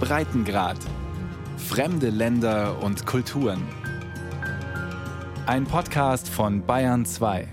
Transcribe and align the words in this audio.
Breitengrad. 0.00 0.78
Fremde 1.56 2.10
Länder 2.10 2.82
und 2.82 3.04
Kulturen. 3.04 3.62
Ein 5.46 5.64
Podcast 5.64 6.28
von 6.28 6.64
Bayern 6.64 7.04
2. 7.04 7.48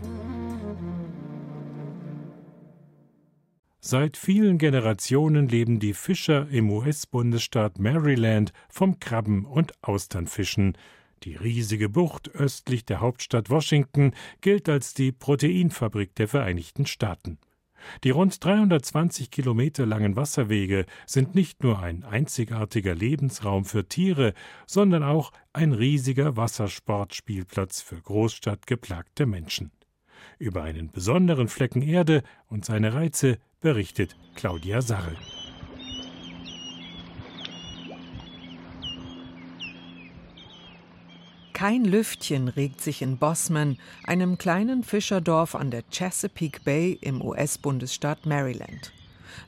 Seit 3.79 4.17
vielen 4.17 4.57
Generationen 4.57 5.47
leben 5.47 5.79
die 5.79 5.93
Fischer 5.93 6.47
im 6.49 6.71
US-Bundesstaat 6.71 7.79
Maryland 7.79 8.51
vom 8.67 8.99
Krabben- 8.99 9.46
und 9.46 9.73
Austernfischen. 9.81 10.78
Die 11.23 11.35
riesige 11.35 11.89
Bucht 11.89 12.29
östlich 12.29 12.85
der 12.85 12.99
Hauptstadt 12.99 13.49
Washington 13.49 14.13
gilt 14.42 14.69
als 14.69 14.94
die 14.94 15.12
Proteinfabrik 15.12 16.16
der 16.16 16.27
Vereinigten 16.27 16.85
Staaten. 16.85 17.38
Die 18.04 18.09
rund 18.09 18.44
320 18.44 19.31
Kilometer 19.31 19.86
langen 19.86 20.16
Wasserwege 20.16 20.86
sind 21.05 21.36
nicht 21.36 21.63
nur 21.63 21.80
ein 21.80 22.04
einzigartiger 22.04 22.95
Lebensraum 22.95 23.66
für 23.66 23.88
Tiere, 23.88 24.34
sondern 24.68 25.04
auch 25.04 25.32
ein 25.54 25.73
riesiger 25.73 26.38
Wassersportspielplatz 26.38 27.82
für 27.82 28.02
großstadtgeplagte 28.02 29.26
Menschen. 29.26 29.72
Über 30.40 30.64
einen 30.64 30.92
besonderen 30.92 31.48
Flecken 31.48 31.82
Erde 31.82 32.23
und 32.48 32.66
seine 32.66 32.94
Reize 32.94 33.38
berichtet 33.62 34.16
Claudia 34.36 34.81
Sarre. 34.81 35.16
Kein 41.55 41.86
Lüftchen 41.86 42.50
regt 42.50 42.82
sich 42.82 43.02
in 43.02 43.18
Bosman, 43.18 43.77
einem 44.04 44.38
kleinen 44.38 44.84
Fischerdorf 44.84 45.55
an 45.55 45.72
der 45.72 45.84
Chesapeake 45.90 46.59
Bay 46.66 46.98
im 47.00 47.22
US-Bundesstaat 47.22 48.26
Maryland. 48.26 48.91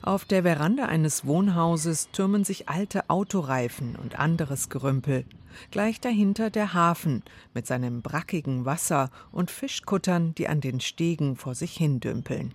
Auf 0.00 0.24
der 0.24 0.42
Veranda 0.42 0.86
eines 0.86 1.26
Wohnhauses 1.26 2.08
türmen 2.10 2.44
sich 2.44 2.66
alte 2.66 3.10
Autoreifen 3.10 3.94
und 3.94 4.18
anderes 4.18 4.70
Gerümpel. 4.70 5.26
Gleich 5.70 6.00
dahinter 6.00 6.48
der 6.48 6.72
Hafen 6.72 7.22
mit 7.52 7.66
seinem 7.66 8.00
brackigen 8.00 8.64
Wasser 8.64 9.10
und 9.30 9.50
Fischkuttern, 9.50 10.34
die 10.34 10.48
an 10.48 10.62
den 10.62 10.80
Stegen 10.80 11.36
vor 11.36 11.54
sich 11.54 11.76
hin 11.76 12.00
dümpeln. 12.00 12.54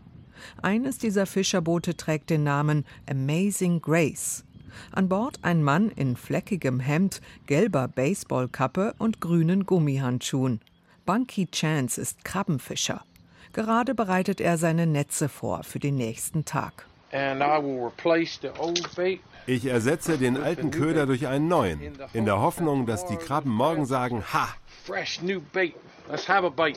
Eines 0.64 0.98
dieser 0.98 1.28
Fischerboote 1.28 1.96
trägt 1.96 2.32
den 2.32 2.44
Namen 2.44 2.86
Amazing 3.08 3.82
Grace. 3.82 4.46
An 4.92 5.10
Bord 5.10 5.40
ein 5.42 5.64
Mann 5.64 5.90
in 5.90 6.16
fleckigem 6.16 6.80
Hemd, 6.80 7.22
gelber 7.48 7.88
Baseballkappe 7.88 8.94
und 8.98 9.22
grünen 9.22 9.66
Gummihandschuhen. 9.66 10.62
Bunky 11.06 11.48
Chance 11.48 12.00
ist 12.00 12.24
Krabbenfischer. 12.24 13.04
Gerade 13.54 13.94
bereitet 13.94 14.42
er 14.42 14.58
seine 14.58 14.88
Netze 14.88 15.30
vor 15.30 15.64
für 15.64 15.80
den 15.80 15.96
nächsten 15.96 16.46
Tag. 16.46 16.86
Ich 19.46 19.66
ersetze 19.66 20.18
den 20.18 20.38
alten 20.38 20.72
Köder 20.72 21.06
durch 21.06 21.28
einen 21.28 21.48
neuen, 21.48 21.80
in 22.14 22.26
der 22.26 22.40
Hoffnung, 22.40 22.88
dass 22.88 23.06
die 23.06 23.18
Krabben 23.18 23.52
morgen 23.52 23.86
sagen, 23.86 24.24
ha, 24.34 24.48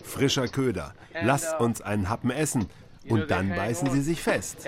frischer 0.05 0.49
Köder, 0.49 0.95
lass 1.23 1.55
uh, 1.59 1.65
uns 1.65 1.81
einen 1.81 2.11
Happen 2.11 2.31
essen. 2.31 2.69
Und 3.09 3.31
dann 3.31 3.49
beißen 3.51 3.91
sie 3.91 4.01
sich 4.01 4.21
fest. 4.21 4.67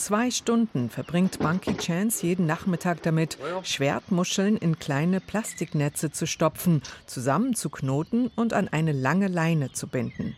Zwei 0.00 0.30
Stunden 0.30 0.88
verbringt 0.88 1.42
Monkey 1.42 1.76
Chance 1.76 2.26
jeden 2.26 2.46
Nachmittag 2.46 3.02
damit, 3.02 3.36
Schwertmuscheln 3.62 4.56
in 4.56 4.78
kleine 4.78 5.20
Plastiknetze 5.20 6.10
zu 6.10 6.26
stopfen, 6.26 6.80
zusammenzuknoten 7.04 8.30
und 8.34 8.54
an 8.54 8.68
eine 8.68 8.92
lange 8.92 9.28
Leine 9.28 9.72
zu 9.72 9.88
binden. 9.88 10.34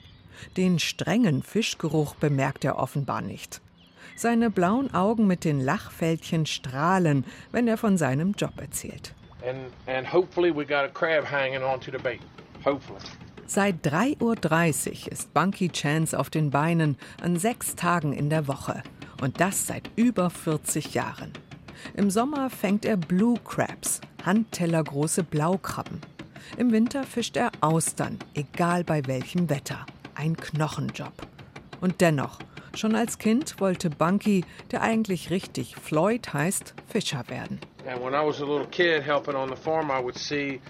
Den 0.57 0.81
strengen 0.81 1.45
Fischgeruch 1.45 2.17
bemerkt 2.17 2.65
er 2.65 2.77
offenbar 2.77 3.21
nicht. 3.21 3.61
Seine 4.17 4.51
blauen 4.51 4.93
Augen 4.93 5.29
mit 5.29 5.45
den 5.45 5.61
Lachfältchen 5.61 6.45
strahlen, 6.45 7.25
wenn 7.53 7.69
er 7.69 7.77
von 7.77 7.97
seinem 7.97 8.33
Job 8.33 8.61
erzählt. 8.61 9.15
Seit 13.47 13.87
3.30 13.87 15.07
Uhr 15.07 15.13
ist 15.13 15.33
Bunky 15.33 15.69
Chance 15.69 16.19
auf 16.19 16.31
den 16.31 16.51
Beinen 16.51 16.99
an 17.23 17.37
sechs 17.37 17.77
Tagen 17.77 18.13
in 18.13 18.29
der 18.29 18.49
Woche. 18.49 18.83
Und 19.23 19.41
das 19.41 19.69
seit 19.69 19.89
über 19.95 20.31
40 20.31 20.95
Jahren. 20.95 21.33
Im 21.95 22.11
Sommer 22.11 22.51
fängt 22.51 22.85
er 22.85 22.97
Blue 22.97 23.39
Crabs, 23.45 24.01
handtellergroße 24.27 25.23
Blaukrabben. 25.23 26.01
Im 26.57 26.73
Winter 26.73 27.05
fischt 27.05 27.37
er 27.37 27.53
Austern, 27.61 28.19
egal 28.35 28.83
bei 28.83 29.07
welchem 29.07 29.49
Wetter. 29.49 29.87
Ein 30.17 30.37
Knochenjob. 30.37 31.13
Und 31.81 32.01
dennoch, 32.01 32.41
schon 32.75 32.97
als 32.97 33.19
Kind 33.19 33.61
wollte 33.61 33.91
Bunky, 33.91 34.45
der 34.73 34.83
eigentlich 34.83 35.31
richtig 35.31 35.77
Floyd 35.77 36.33
heißt, 36.33 36.75
Fischer 36.89 37.23
werden. 37.29 37.61
And 37.87 38.03
when 38.05 38.15
I 38.15 38.27
was 38.27 38.43
a 38.43 38.45
little 38.45 38.67
kid 38.73 39.05
helping 39.05 39.37
on 39.37 39.49
the 39.49 39.57
farm, 39.57 39.89
I 39.93 40.03
would 40.03 40.19
see 40.19 40.61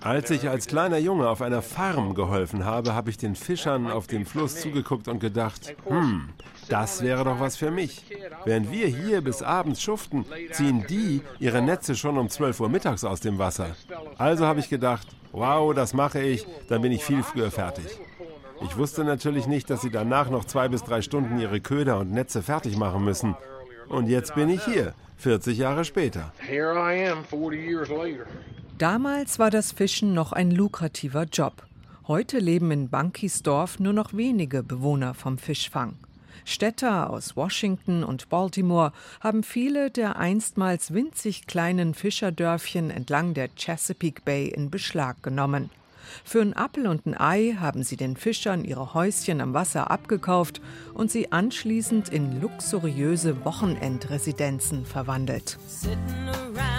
als 0.00 0.30
ich 0.30 0.48
als 0.48 0.66
kleiner 0.66 0.98
Junge 0.98 1.28
auf 1.28 1.42
einer 1.42 1.62
Farm 1.62 2.14
geholfen 2.14 2.64
habe, 2.64 2.94
habe 2.94 3.10
ich 3.10 3.16
den 3.16 3.34
Fischern 3.34 3.90
auf 3.90 4.06
dem 4.06 4.26
Fluss 4.26 4.60
zugeguckt 4.60 5.08
und 5.08 5.18
gedacht, 5.20 5.74
hm, 5.86 6.28
das 6.68 7.02
wäre 7.02 7.24
doch 7.24 7.40
was 7.40 7.56
für 7.56 7.70
mich. 7.70 8.04
Während 8.44 8.70
wir 8.70 8.86
hier 8.86 9.20
bis 9.20 9.42
abends 9.42 9.82
schuften, 9.82 10.24
ziehen 10.52 10.84
die 10.88 11.22
ihre 11.38 11.62
Netze 11.62 11.94
schon 11.94 12.18
um 12.18 12.28
12 12.28 12.60
Uhr 12.60 12.68
mittags 12.68 13.04
aus 13.04 13.20
dem 13.20 13.38
Wasser. 13.38 13.76
Also 14.18 14.46
habe 14.46 14.60
ich 14.60 14.68
gedacht, 14.68 15.06
wow, 15.32 15.74
das 15.74 15.94
mache 15.94 16.20
ich, 16.20 16.46
dann 16.68 16.82
bin 16.82 16.92
ich 16.92 17.04
viel 17.04 17.22
früher 17.22 17.50
fertig. 17.50 17.86
Ich 18.64 18.76
wusste 18.76 19.04
natürlich 19.04 19.46
nicht, 19.46 19.70
dass 19.70 19.82
sie 19.82 19.90
danach 19.90 20.30
noch 20.30 20.44
zwei 20.44 20.68
bis 20.68 20.82
drei 20.82 21.00
Stunden 21.00 21.38
ihre 21.38 21.60
Köder 21.60 21.98
und 21.98 22.10
Netze 22.10 22.42
fertig 22.42 22.76
machen 22.76 23.04
müssen. 23.04 23.36
Und 23.88 24.08
jetzt 24.08 24.34
bin 24.34 24.48
ich 24.50 24.64
hier, 24.64 24.94
40 25.16 25.58
Jahre 25.58 25.84
später. 25.84 26.32
Damals 28.78 29.38
war 29.38 29.50
das 29.50 29.72
Fischen 29.72 30.14
noch 30.14 30.32
ein 30.32 30.50
lukrativer 30.50 31.24
Job. 31.24 31.64
Heute 32.06 32.38
leben 32.38 32.70
in 32.70 32.88
Bunkys 32.88 33.42
Dorf 33.42 33.80
nur 33.80 33.92
noch 33.92 34.14
wenige 34.14 34.62
Bewohner 34.62 35.14
vom 35.14 35.36
Fischfang. 35.36 35.96
Städter 36.44 37.10
aus 37.10 37.36
Washington 37.36 38.04
und 38.04 38.30
Baltimore 38.30 38.92
haben 39.20 39.42
viele 39.42 39.90
der 39.90 40.16
einstmals 40.16 40.94
winzig 40.94 41.46
kleinen 41.46 41.92
Fischerdörfchen 41.92 42.90
entlang 42.90 43.34
der 43.34 43.48
Chesapeake 43.54 44.22
Bay 44.24 44.48
in 44.48 44.70
Beschlag 44.70 45.22
genommen. 45.22 45.70
Für 46.24 46.40
einen 46.40 46.52
Appel 46.52 46.86
und 46.86 47.06
ein 47.06 47.18
Ei 47.18 47.56
haben 47.58 47.82
sie 47.82 47.96
den 47.96 48.16
Fischern 48.16 48.64
ihre 48.64 48.94
Häuschen 48.94 49.40
am 49.40 49.54
Wasser 49.54 49.90
abgekauft 49.90 50.60
und 50.94 51.10
sie 51.10 51.32
anschließend 51.32 52.08
in 52.08 52.40
luxuriöse 52.40 53.44
Wochenendresidenzen 53.44 54.84
verwandelt. 54.84 55.58
Sitting 55.66 56.28
around 56.28 56.77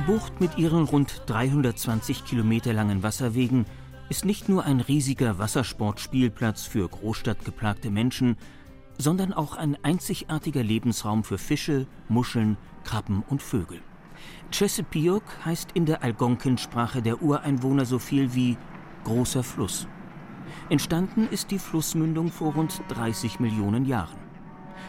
Bucht 0.00 0.40
mit 0.40 0.58
ihren 0.58 0.84
rund 0.84 1.22
320 1.26 2.24
Kilometer 2.24 2.72
langen 2.72 3.02
Wasserwegen 3.02 3.66
ist 4.08 4.24
nicht 4.24 4.48
nur 4.48 4.64
ein 4.64 4.80
riesiger 4.80 5.38
Wassersportspielplatz 5.38 6.64
für 6.64 6.88
großstadtgeplagte 6.88 7.90
Menschen, 7.90 8.36
sondern 8.98 9.32
auch 9.32 9.56
ein 9.56 9.76
einzigartiger 9.82 10.62
Lebensraum 10.62 11.24
für 11.24 11.38
Fische, 11.38 11.86
Muscheln, 12.08 12.56
Krabben 12.84 13.22
und 13.28 13.42
Vögel. 13.42 13.80
Chesapeake 14.50 15.44
heißt 15.44 15.72
in 15.72 15.86
der 15.86 16.02
Algonquin-Sprache 16.02 17.00
der 17.02 17.22
Ureinwohner 17.22 17.84
so 17.84 17.98
viel 17.98 18.34
wie 18.34 18.56
großer 19.04 19.42
Fluss. 19.42 19.86
Entstanden 20.68 21.28
ist 21.30 21.50
die 21.50 21.58
Flussmündung 21.58 22.30
vor 22.30 22.54
rund 22.54 22.82
30 22.88 23.40
Millionen 23.40 23.84
Jahren. 23.86 24.18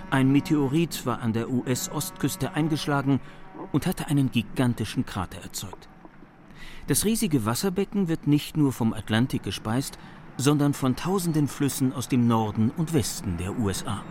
Ein 0.09 0.31
Meteorit 0.31 1.05
war 1.05 1.21
an 1.21 1.33
der 1.33 1.49
US-Ostküste 1.49 2.53
eingeschlagen 2.53 3.19
und 3.71 3.85
hatte 3.85 4.07
einen 4.07 4.31
gigantischen 4.31 5.05
Krater 5.05 5.41
erzeugt. 5.41 5.87
Das 6.87 7.03
riesige 7.05 7.45
Wasserbecken 7.45 8.07
wird 8.07 8.27
nicht 8.27 8.55
nur 8.55 8.71
vom 8.71 8.93
Atlantik 8.93 9.43
gespeist, 9.43 9.97
sondern 10.37 10.73
von 10.73 10.95
tausenden 10.95 11.47
Flüssen 11.47 11.93
aus 11.93 12.07
dem 12.07 12.27
Norden 12.27 12.71
und 12.77 12.93
Westen 12.93 13.37
der 13.37 13.57
USA. 13.59 14.03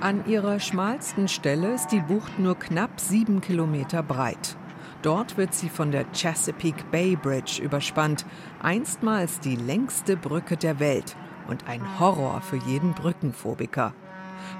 An 0.00 0.26
ihrer 0.26 0.60
schmalsten 0.60 1.28
Stelle 1.28 1.74
ist 1.74 1.88
die 1.88 2.00
Bucht 2.00 2.38
nur 2.38 2.58
knapp 2.58 3.00
sieben 3.00 3.40
Kilometer 3.40 4.02
breit. 4.02 4.56
Dort 5.00 5.36
wird 5.36 5.54
sie 5.54 5.68
von 5.68 5.92
der 5.92 6.04
Chesapeake 6.12 6.84
Bay 6.90 7.16
Bridge 7.16 7.60
überspannt, 7.62 8.24
einstmals 8.62 9.40
die 9.40 9.56
längste 9.56 10.16
Brücke 10.16 10.56
der 10.56 10.78
Welt 10.78 11.16
und 11.48 11.68
ein 11.68 11.98
Horror 11.98 12.40
für 12.40 12.56
jeden 12.56 12.92
Brückenphobiker. 12.92 13.94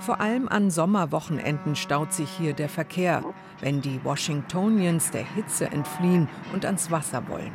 Vor 0.00 0.20
allem 0.20 0.48
an 0.48 0.70
Sommerwochenenden 0.70 1.76
staut 1.76 2.12
sich 2.12 2.30
hier 2.30 2.52
der 2.52 2.68
Verkehr. 2.68 3.22
wenn 3.60 3.80
die 3.80 4.04
Washingtonians 4.04 5.10
der 5.10 5.24
Hitze 5.24 5.66
entfliehen 5.70 6.28
und 6.52 6.64
ans 6.66 6.90
Wasser 6.90 7.28
wollen. 7.28 7.52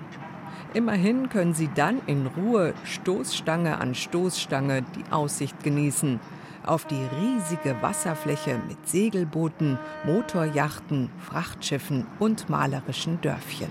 Immerhin 0.74 1.30
können 1.30 1.54
sie 1.54 1.70
dann 1.74 2.02
in 2.06 2.28
Ruhe 2.28 2.74
Stoßstange 2.84 3.80
an 3.80 3.96
Stoßstange 3.96 4.84
die 4.96 5.12
Aussicht 5.12 5.64
genießen 5.64 6.20
auf 6.66 6.86
die 6.86 7.02
riesige 7.22 7.82
Wasserfläche 7.82 8.60
mit 8.68 8.88
Segelbooten, 8.88 9.80
Motorjachten, 10.06 11.10
Frachtschiffen 11.20 12.06
und 12.20 12.50
malerischen 12.50 13.20
Dörfchen. 13.22 13.70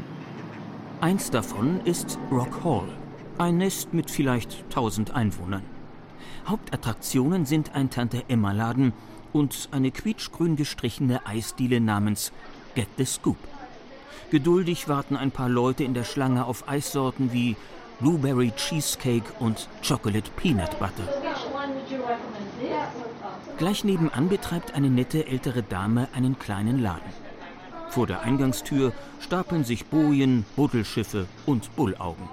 Eins 1.00 1.30
davon 1.30 1.80
ist 1.84 2.18
Rock 2.32 2.64
Hall, 2.64 2.88
ein 3.36 3.58
Nest 3.58 3.94
mit 3.94 4.10
vielleicht 4.10 4.64
1000 4.64 5.14
Einwohnern. 5.14 5.62
Hauptattraktionen 6.48 7.44
sind 7.44 7.74
ein 7.74 7.90
Tante-Emma-Laden 7.90 8.94
und 9.34 9.68
eine 9.70 9.90
quietschgrün 9.90 10.56
gestrichene 10.56 11.26
Eisdiele 11.26 11.78
namens 11.78 12.32
Get 12.74 12.88
the 12.96 13.04
Scoop. 13.04 13.36
Geduldig 14.30 14.88
warten 14.88 15.16
ein 15.16 15.30
paar 15.30 15.50
Leute 15.50 15.84
in 15.84 15.92
der 15.92 16.04
Schlange 16.04 16.46
auf 16.46 16.66
Eissorten 16.66 17.34
wie 17.34 17.56
Blueberry 18.00 18.52
Cheesecake 18.56 19.30
und 19.40 19.68
Chocolate 19.86 20.30
Peanut 20.36 20.78
Butter. 20.78 21.06
Gleich 23.58 23.84
nebenan 23.84 24.28
betreibt 24.28 24.74
eine 24.74 24.88
nette 24.88 25.26
ältere 25.26 25.62
Dame 25.62 26.08
einen 26.14 26.38
kleinen 26.38 26.80
Laden. 26.80 27.12
Vor 27.90 28.06
der 28.06 28.22
Eingangstür 28.22 28.92
stapeln 29.20 29.64
sich 29.64 29.86
Bojen, 29.86 30.46
Buddelschiffe 30.56 31.26
und 31.44 31.74
Bullaugen. 31.76 32.28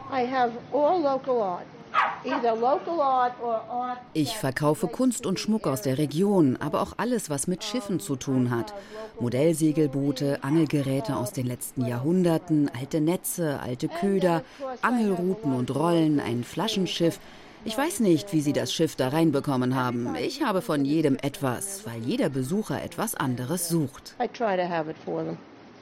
Ich 4.13 4.37
verkaufe 4.37 4.87
Kunst 4.87 5.25
und 5.25 5.39
Schmuck 5.39 5.67
aus 5.67 5.81
der 5.81 5.97
Region, 5.97 6.57
aber 6.57 6.81
auch 6.81 6.93
alles, 6.97 7.29
was 7.29 7.47
mit 7.47 7.63
Schiffen 7.63 7.99
zu 7.99 8.15
tun 8.15 8.49
hat. 8.49 8.73
Modellsegelboote, 9.19 10.43
Angelgeräte 10.43 11.15
aus 11.15 11.31
den 11.31 11.45
letzten 11.45 11.85
Jahrhunderten, 11.85 12.69
alte 12.77 13.01
Netze, 13.01 13.59
alte 13.61 13.87
Köder, 13.87 14.41
Angelruten 14.81 15.53
und 15.53 15.73
Rollen, 15.75 16.19
ein 16.19 16.43
Flaschenschiff. 16.43 17.19
Ich 17.63 17.77
weiß 17.77 17.99
nicht, 17.99 18.31
wie 18.33 18.41
Sie 18.41 18.53
das 18.53 18.73
Schiff 18.73 18.95
da 18.95 19.09
reinbekommen 19.09 19.75
haben. 19.75 20.15
Ich 20.15 20.43
habe 20.43 20.61
von 20.61 20.85
jedem 20.85 21.17
etwas, 21.21 21.85
weil 21.85 22.01
jeder 22.01 22.29
Besucher 22.29 22.83
etwas 22.83 23.15
anderes 23.15 23.69
sucht. 23.69 24.15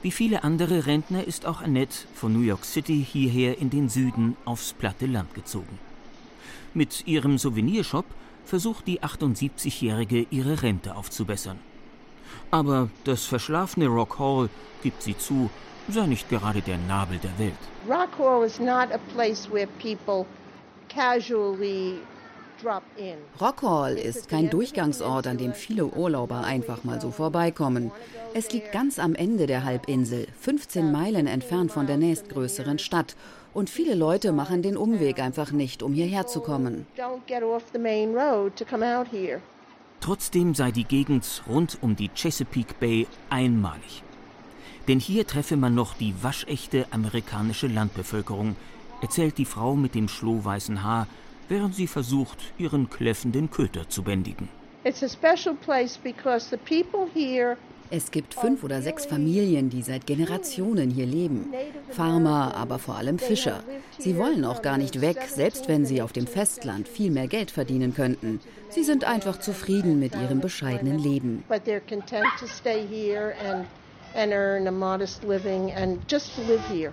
Wie 0.02 0.10
viele 0.10 0.44
andere 0.44 0.86
Rentner 0.86 1.26
ist 1.26 1.46
auch 1.46 1.62
Annette 1.62 1.96
von 2.14 2.32
New 2.32 2.40
York 2.40 2.64
City 2.64 3.06
hierher 3.10 3.58
in 3.58 3.70
den 3.70 3.88
Süden 3.88 4.36
aufs 4.44 4.74
platte 4.74 5.06
Land 5.06 5.34
gezogen. 5.34 5.78
Mit 6.72 7.06
ihrem 7.06 7.38
Souvenirshop 7.38 8.06
versucht 8.44 8.86
die 8.86 9.00
78-Jährige 9.00 10.26
ihre 10.30 10.62
Rente 10.62 10.96
aufzubessern. 10.96 11.58
Aber 12.50 12.90
das 13.04 13.24
verschlafene 13.24 13.86
Rock 13.86 14.18
Hall, 14.18 14.48
gibt 14.82 15.02
sie 15.02 15.16
zu, 15.16 15.50
sei 15.88 16.06
nicht 16.06 16.28
gerade 16.28 16.60
der 16.60 16.78
Nabel 16.78 17.18
der 17.18 17.38
Welt. 17.38 17.54
Rock 17.88 18.18
Hall 18.18 18.44
is 18.44 18.58
not 18.58 18.92
a 18.92 18.98
place 19.14 19.50
where 19.50 19.68
people 19.80 20.26
casually 20.88 21.98
Rockhall 23.40 23.96
ist 23.98 24.28
kein 24.28 24.48
Durchgangsort, 24.48 25.26
an 25.26 25.38
dem 25.38 25.52
viele 25.52 25.86
Urlauber 25.86 26.44
einfach 26.44 26.84
mal 26.84 27.00
so 27.00 27.10
vorbeikommen. 27.10 27.90
Es 28.32 28.50
liegt 28.52 28.72
ganz 28.72 28.98
am 28.98 29.14
Ende 29.14 29.46
der 29.46 29.64
Halbinsel, 29.64 30.26
15 30.40 30.90
Meilen 30.90 31.26
entfernt 31.26 31.72
von 31.72 31.86
der 31.86 31.98
nächstgrößeren 31.98 32.78
Stadt. 32.78 33.16
Und 33.54 33.70
viele 33.70 33.94
Leute 33.94 34.32
machen 34.32 34.62
den 34.62 34.76
Umweg 34.76 35.20
einfach 35.20 35.52
nicht, 35.52 35.84
um 35.84 35.92
hierher 35.92 36.26
zu 36.26 36.40
kommen. 36.40 36.86
Trotzdem 40.00 40.54
sei 40.54 40.72
die 40.72 40.84
Gegend 40.84 41.42
rund 41.48 41.78
um 41.80 41.94
die 41.94 42.10
Chesapeake 42.14 42.74
Bay 42.80 43.06
einmalig. 43.30 44.02
Denn 44.88 44.98
hier 44.98 45.26
treffe 45.26 45.56
man 45.56 45.74
noch 45.74 45.94
die 45.94 46.14
waschechte 46.20 46.86
amerikanische 46.90 47.68
Landbevölkerung, 47.68 48.56
erzählt 49.00 49.38
die 49.38 49.46
Frau 49.46 49.76
mit 49.76 49.94
dem 49.94 50.08
schlohweißen 50.08 50.82
Haar, 50.82 51.06
während 51.48 51.74
sie 51.74 51.86
versucht, 51.86 52.38
ihren 52.58 52.90
kläffenden 52.90 53.50
Köter 53.50 53.88
zu 53.88 54.02
bändigen. 54.02 54.48
Es 57.90 58.10
gibt 58.10 58.34
fünf 58.34 58.64
oder 58.64 58.82
sechs 58.82 59.06
Familien, 59.06 59.70
die 59.70 59.82
seit 59.82 60.06
Generationen 60.06 60.90
hier 60.90 61.06
leben. 61.06 61.52
Farmer, 61.90 62.54
aber 62.56 62.78
vor 62.78 62.96
allem 62.96 63.18
Fischer. 63.18 63.62
Sie 63.98 64.16
wollen 64.16 64.44
auch 64.44 64.62
gar 64.62 64.78
nicht 64.78 65.00
weg, 65.00 65.18
selbst 65.28 65.68
wenn 65.68 65.84
sie 65.84 66.02
auf 66.02 66.12
dem 66.12 66.26
Festland 66.26 66.88
viel 66.88 67.10
mehr 67.10 67.28
Geld 67.28 67.50
verdienen 67.50 67.94
könnten. 67.94 68.40
Sie 68.68 68.84
sind 68.84 69.04
einfach 69.04 69.38
zufrieden 69.38 70.00
mit 70.00 70.14
ihrem 70.14 70.40
bescheidenen 70.40 70.98
Leben. 70.98 71.44
and 74.14 74.32
earn 74.32 74.66
a 74.68 74.72
modest 74.72 75.24
living 75.24 75.72
and 75.72 76.06
just 76.08 76.38
live 76.38 76.64
here. 76.68 76.92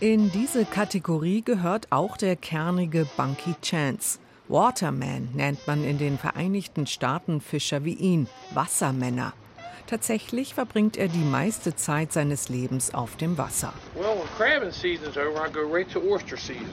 In 0.00 0.32
diese 0.32 0.64
Kategorie 0.64 1.42
gehört 1.42 1.86
auch 1.90 2.16
der 2.16 2.34
kernige 2.34 3.06
Bunky 3.16 3.54
Chance. 3.62 4.18
Waterman 4.52 5.30
nennt 5.32 5.66
man 5.66 5.82
in 5.82 5.96
den 5.96 6.18
Vereinigten 6.18 6.86
Staaten 6.86 7.40
Fischer 7.40 7.86
wie 7.86 7.94
ihn, 7.94 8.28
Wassermänner. 8.52 9.32
Tatsächlich 9.86 10.52
verbringt 10.52 10.98
er 10.98 11.08
die 11.08 11.24
meiste 11.24 11.74
Zeit 11.74 12.12
seines 12.12 12.50
Lebens 12.50 12.92
auf 12.92 13.16
dem 13.16 13.38
Wasser. 13.38 13.72
Well, 13.94 14.14
when 14.14 14.28
crabbing 14.36 14.70
season's 14.70 15.16
over, 15.16 15.46
I 15.46 15.50
go 15.50 15.60
right 15.60 15.90
to 15.90 16.00
oyster 16.00 16.36
season, 16.36 16.68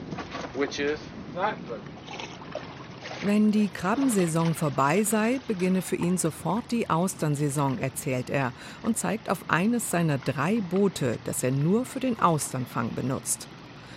which 0.54 0.78
is 0.78 0.98
wenn 3.24 3.52
die 3.52 3.68
Krabbensaison 3.68 4.54
vorbei 4.54 5.02
sei, 5.02 5.40
beginne 5.46 5.82
für 5.82 5.96
ihn 5.96 6.18
sofort 6.18 6.70
die 6.70 6.88
Austernsaison, 6.88 7.78
erzählt 7.78 8.30
er 8.30 8.52
und 8.82 8.98
zeigt 8.98 9.30
auf 9.30 9.44
eines 9.48 9.90
seiner 9.90 10.18
drei 10.18 10.60
Boote, 10.70 11.18
das 11.24 11.42
er 11.42 11.50
nur 11.50 11.84
für 11.84 12.00
den 12.00 12.18
Austernfang 12.18 12.94
benutzt. 12.94 13.46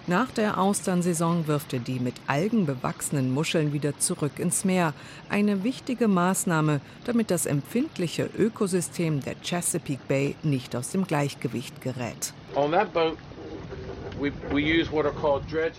Nach 0.06 0.30
der 0.32 0.58
Austernsaison 0.58 1.48
wirft 1.48 1.72
er 1.72 1.80
die 1.80 2.00
mit 2.00 2.16
Algen 2.28 2.66
bewachsenen 2.66 3.34
Muscheln 3.34 3.72
wieder 3.72 3.98
zurück 4.00 4.38
ins 4.38 4.66
Meer. 4.66 4.94
Eine 5.30 5.64
wichtige 5.64 6.10
Maßnahme, 6.10 6.82
damit 7.06 7.32
das 7.32 7.46
empfindliche 7.46 8.30
Ökosystem 8.38 9.22
der 9.22 9.36
Chesapeake 9.42 10.02
Bay 10.10 10.36
nicht 10.44 10.76
aus 10.76 10.90
dem 10.90 11.08
Gleichgewicht 11.08 11.82
gerät. 11.82 12.34
On 12.56 12.72
that 12.72 12.92
boat 12.92 13.18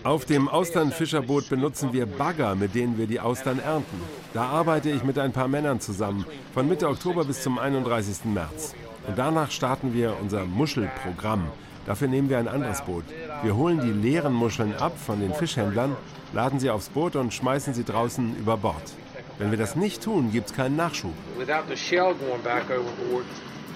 auf 0.03 0.25
dem 0.25 0.49
Austernfischerboot 0.49 1.49
benutzen 1.49 1.93
wir 1.93 2.05
Bagger, 2.05 2.55
mit 2.55 2.75
denen 2.75 2.97
wir 2.97 3.07
die 3.07 3.19
Austern 3.19 3.59
ernten. 3.59 3.99
Da 4.33 4.43
arbeite 4.47 4.89
ich 4.89 5.03
mit 5.03 5.17
ein 5.17 5.31
paar 5.31 5.47
Männern 5.47 5.79
zusammen, 5.79 6.25
von 6.53 6.67
Mitte 6.67 6.87
Oktober 6.87 7.25
bis 7.25 7.41
zum 7.41 7.57
31. 7.57 8.25
März. 8.25 8.75
Und 9.07 9.17
danach 9.17 9.51
starten 9.51 9.93
wir 9.93 10.15
unser 10.21 10.45
Muschelprogramm. 10.45 11.47
Dafür 11.85 12.07
nehmen 12.07 12.29
wir 12.29 12.39
ein 12.39 12.47
anderes 12.47 12.81
Boot. 12.81 13.03
Wir 13.43 13.55
holen 13.55 13.79
die 13.79 13.91
leeren 13.91 14.33
Muscheln 14.33 14.75
ab 14.75 14.97
von 14.97 15.19
den 15.19 15.33
Fischhändlern, 15.33 15.95
laden 16.33 16.59
sie 16.59 16.69
aufs 16.69 16.89
Boot 16.89 17.15
und 17.15 17.33
schmeißen 17.33 17.73
sie 17.73 17.83
draußen 17.83 18.35
über 18.37 18.57
Bord. 18.57 18.93
Wenn 19.37 19.51
wir 19.51 19.57
das 19.57 19.75
nicht 19.75 20.03
tun, 20.03 20.31
gibt 20.31 20.47
es 20.47 20.55
keinen 20.55 20.75
Nachschub. 20.75 21.13
Without 21.37 21.67
the 21.67 21.75
shell 21.75 22.15
going 22.15 22.41
back 22.41 22.63
overboard, 22.69 23.25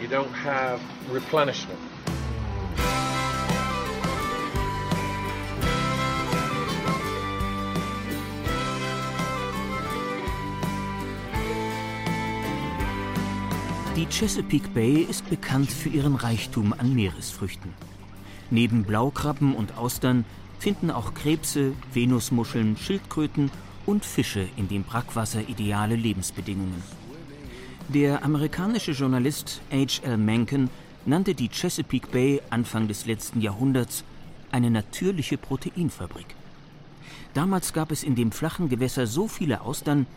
you 0.01 0.07
don't 0.07 0.33
have 0.43 0.79
replenishment. 1.13 1.77
Die 13.95 14.05
Chesapeake 14.05 14.69
Bay 14.69 15.05
ist 15.09 15.29
bekannt 15.29 15.69
für 15.69 15.89
ihren 15.89 16.15
Reichtum 16.15 16.73
an 16.77 16.95
Meeresfrüchten. 16.95 17.88
Neben 18.51 18.83
Blaukrabben 18.83 19.55
und 19.55 19.77
Austern 19.77 20.25
finden 20.59 20.91
auch 20.91 21.13
Krebse, 21.13 21.73
Venusmuscheln, 21.93 22.77
Schildkröten 22.77 23.51
und 23.85 24.05
Fische 24.05 24.47
in 24.57 24.67
dem 24.67 24.83
Brackwasser 24.83 25.47
ideale 25.47 25.95
Lebensbedingungen. 25.95 26.83
Der 27.87 28.23
amerikanische 28.23 28.91
Journalist 28.91 29.61
H. 29.71 30.03
L. 30.03 30.17
Mencken 30.17 30.69
nannte 31.05 31.33
die 31.33 31.49
Chesapeake 31.49 32.07
Bay 32.11 32.41
Anfang 32.49 32.87
des 32.87 33.05
letzten 33.05 33.41
Jahrhunderts 33.41 34.03
eine 34.51 34.69
natürliche 34.69 35.37
Proteinfabrik. 35.37 36.27
Damals 37.33 37.73
gab 37.73 37.91
es 37.91 38.03
in 38.03 38.15
dem 38.15 38.31
flachen 38.31 38.69
Gewässer 38.69 39.07
so 39.07 39.27
viele 39.27 39.61
Austern, 39.61 40.07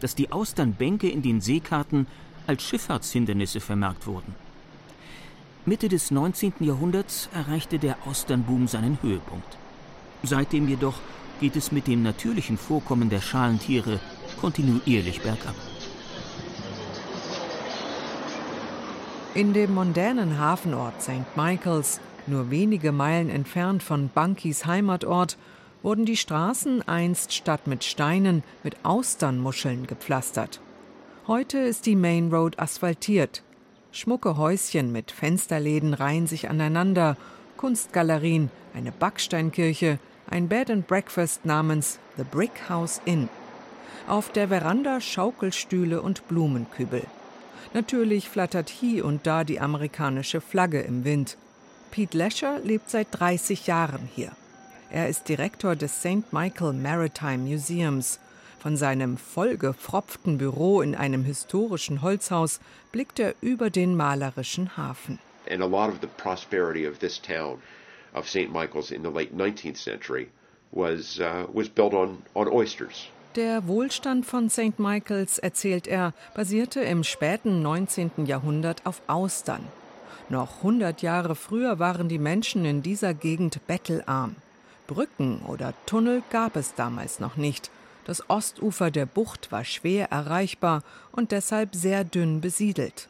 dass 0.00 0.14
die 0.14 0.32
Austernbänke 0.32 1.08
in 1.08 1.22
den 1.22 1.40
Seekarten 1.40 2.06
als 2.46 2.62
Schifffahrtshindernisse 2.62 3.60
vermerkt 3.60 4.06
wurden. 4.06 4.34
Mitte 5.66 5.88
des 5.88 6.10
19. 6.10 6.54
Jahrhunderts 6.60 7.28
erreichte 7.34 7.78
der 7.78 7.98
Austernboom 8.06 8.66
seinen 8.66 8.98
Höhepunkt. 9.02 9.58
Seitdem 10.22 10.68
jedoch 10.68 10.98
geht 11.40 11.54
es 11.54 11.70
mit 11.70 11.86
dem 11.86 12.02
natürlichen 12.02 12.56
Vorkommen 12.56 13.10
der 13.10 13.20
Schalentiere 13.20 14.00
kontinuierlich 14.40 15.20
bergab. 15.20 15.54
In 19.34 19.52
dem 19.52 19.74
mondänen 19.74 20.38
Hafenort 20.38 21.02
St. 21.02 21.36
Michaels, 21.36 22.00
nur 22.26 22.50
wenige 22.50 22.90
Meilen 22.90 23.28
entfernt 23.28 23.82
von 23.82 24.08
Bunkys 24.08 24.64
Heimatort, 24.64 25.36
wurden 25.82 26.06
die 26.06 26.16
Straßen 26.16 26.88
einst 26.88 27.34
statt 27.34 27.66
mit 27.66 27.84
Steinen 27.84 28.42
mit 28.62 28.76
Austernmuscheln 28.82 29.86
gepflastert. 29.86 30.60
Heute 31.26 31.58
ist 31.58 31.86
die 31.86 31.96
Main 31.96 32.32
Road 32.32 32.58
asphaltiert. 32.58 33.42
Schmucke 33.92 34.36
Häuschen 34.36 34.92
mit 34.92 35.10
Fensterläden 35.10 35.94
reihen 35.94 36.26
sich 36.26 36.48
aneinander, 36.48 37.16
Kunstgalerien, 37.56 38.50
eine 38.72 38.92
Backsteinkirche, 38.92 39.98
ein 40.28 40.48
Bed 40.48 40.70
and 40.70 40.86
Breakfast 40.86 41.44
namens 41.44 41.98
The 42.16 42.22
Brick 42.22 42.68
House 42.68 43.00
Inn. 43.04 43.28
Auf 44.06 44.30
der 44.30 44.48
Veranda 44.48 45.00
Schaukelstühle 45.00 46.02
und 46.02 46.26
Blumenkübel. 46.28 47.02
Natürlich 47.74 48.28
flattert 48.28 48.70
hier 48.70 49.04
und 49.04 49.26
da 49.26 49.44
die 49.44 49.60
amerikanische 49.60 50.40
Flagge 50.40 50.80
im 50.80 51.04
Wind. 51.04 51.36
Pete 51.90 52.16
Lesher 52.16 52.60
lebt 52.60 52.90
seit 52.90 53.08
30 53.10 53.66
Jahren 53.66 54.08
hier. 54.14 54.30
Er 54.90 55.08
ist 55.08 55.28
Direktor 55.28 55.76
des 55.76 56.00
St. 56.00 56.32
Michael 56.32 56.72
Maritime 56.72 57.38
Museums. 57.38 58.20
Von 58.60 58.76
seinem 58.76 59.16
vollgepfropften 59.16 60.36
Büro 60.36 60.82
in 60.82 60.94
einem 60.94 61.24
historischen 61.24 62.02
Holzhaus 62.02 62.60
blickt 62.92 63.18
er 63.18 63.34
über 63.40 63.70
den 63.70 63.96
malerischen 63.96 64.76
Hafen. 64.76 65.18
And 65.50 65.62
a 65.62 65.66
lot 65.66 65.88
of 65.88 66.00
the 66.02 66.06
prosperity 66.06 66.86
of 66.86 66.98
this 66.98 67.18
town 67.20 67.58
of 68.14 68.28
St. 68.28 68.52
Michael's 68.52 68.90
in 68.90 69.02
the 69.02 69.10
late 69.10 69.34
19th 69.34 69.78
century 69.78 70.28
was, 70.72 71.18
uh, 71.18 71.46
was 71.52 71.70
built 71.70 71.94
on, 71.94 72.18
on 72.34 72.48
oysters. 72.48 73.08
Der 73.36 73.66
Wohlstand 73.66 74.26
von 74.26 74.50
St. 74.50 74.78
Michaels, 74.78 75.38
erzählt 75.38 75.86
er, 75.86 76.12
basierte 76.34 76.80
im 76.80 77.02
späten 77.02 77.62
19. 77.62 78.26
Jahrhundert 78.26 78.84
auf 78.84 79.00
Austern. 79.06 79.66
Noch 80.28 80.58
100 80.58 81.00
Jahre 81.00 81.34
früher 81.34 81.78
waren 81.78 82.08
die 82.08 82.18
Menschen 82.18 82.66
in 82.66 82.82
dieser 82.82 83.14
Gegend 83.14 83.66
bettelarm. 83.66 84.36
Brücken 84.86 85.40
oder 85.46 85.72
Tunnel 85.86 86.22
gab 86.30 86.56
es 86.56 86.74
damals 86.74 87.20
noch 87.20 87.36
nicht. 87.36 87.70
Das 88.10 88.28
Ostufer 88.28 88.90
der 88.90 89.06
Bucht 89.06 89.52
war 89.52 89.64
schwer 89.64 90.10
erreichbar 90.10 90.82
und 91.12 91.30
deshalb 91.30 91.76
sehr 91.76 92.02
dünn 92.02 92.40
besiedelt. 92.40 93.08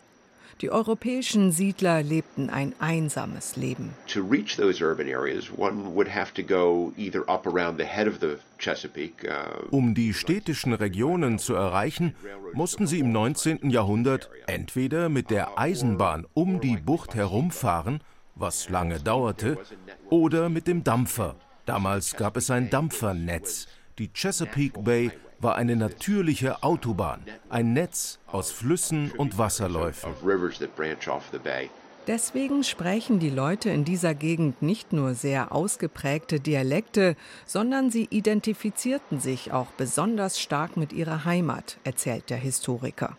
Die 0.61 0.71
europäischen 0.71 1.53
Siedler 1.53 2.03
lebten 2.03 2.51
ein 2.51 2.75
einsames 2.81 3.57
Leben. 3.57 3.95
To 4.09 4.21
reach 4.21 4.59
those 4.59 4.85
urban 4.85 5.09
areas, 5.09 5.51
one 5.57 5.95
would 5.95 6.15
have 6.15 6.35
to 6.35 6.43
go 6.43 6.93
either 6.99 7.27
up 7.31 7.47
around 7.47 7.81
the 7.81 7.87
head 7.87 8.07
of 8.07 8.19
the 8.21 8.37
Chesapeake. 8.59 9.27
Um 9.71 9.95
die 9.95 10.13
städtischen 10.13 10.75
Regionen 10.75 11.39
zu 11.39 11.55
erreichen, 11.55 12.15
mussten 12.53 12.87
sie 12.87 12.99
im 12.99 13.11
19. 13.11 13.71
Jahrhundert 13.71 14.29
entweder 14.49 15.09
mit 15.09 15.31
der 15.31 15.59
Eisenbahn 15.59 16.27
um 16.35 16.61
die 16.61 16.77
Bucht 16.77 17.15
herumfahren, 17.15 18.03
was 18.35 18.69
lange 18.69 19.01
dauerte, 19.01 19.57
oder 20.11 20.51
mit 20.51 20.67
dem 20.67 20.85
Dampfer. 20.85 21.37
Damals 21.65 22.17
gab 22.17 22.37
es 22.37 22.51
ein 22.51 22.69
Dampfernetz. 22.69 23.67
Die 24.01 24.09
Chesapeake 24.15 24.81
Bay 24.81 25.11
war 25.41 25.57
eine 25.57 25.77
natürliche 25.77 26.63
Autobahn, 26.63 27.21
ein 27.51 27.75
Netz 27.75 28.19
aus 28.29 28.51
Flüssen 28.51 29.13
und 29.13 29.37
Wasserläufen. 29.37 30.15
Deswegen 32.07 32.65
sprechen 32.65 33.19
die 33.19 33.29
Leute 33.29 33.69
in 33.69 33.85
dieser 33.85 34.15
Gegend 34.15 34.63
nicht 34.63 34.95
nur 34.95 35.13
sehr 35.13 35.53
ausgeprägte 35.53 36.41
Dialekte, 36.41 37.15
sondern 37.45 37.91
sie 37.91 38.09
identifizierten 38.11 39.21
sich 39.21 39.53
auch 39.53 39.71
besonders 39.73 40.41
stark 40.41 40.79
mit 40.79 40.95
ihrer 40.95 41.27
Heimat, 41.27 41.77
erzählt 41.85 42.31
der 42.31 42.39
Historiker. 42.39 43.19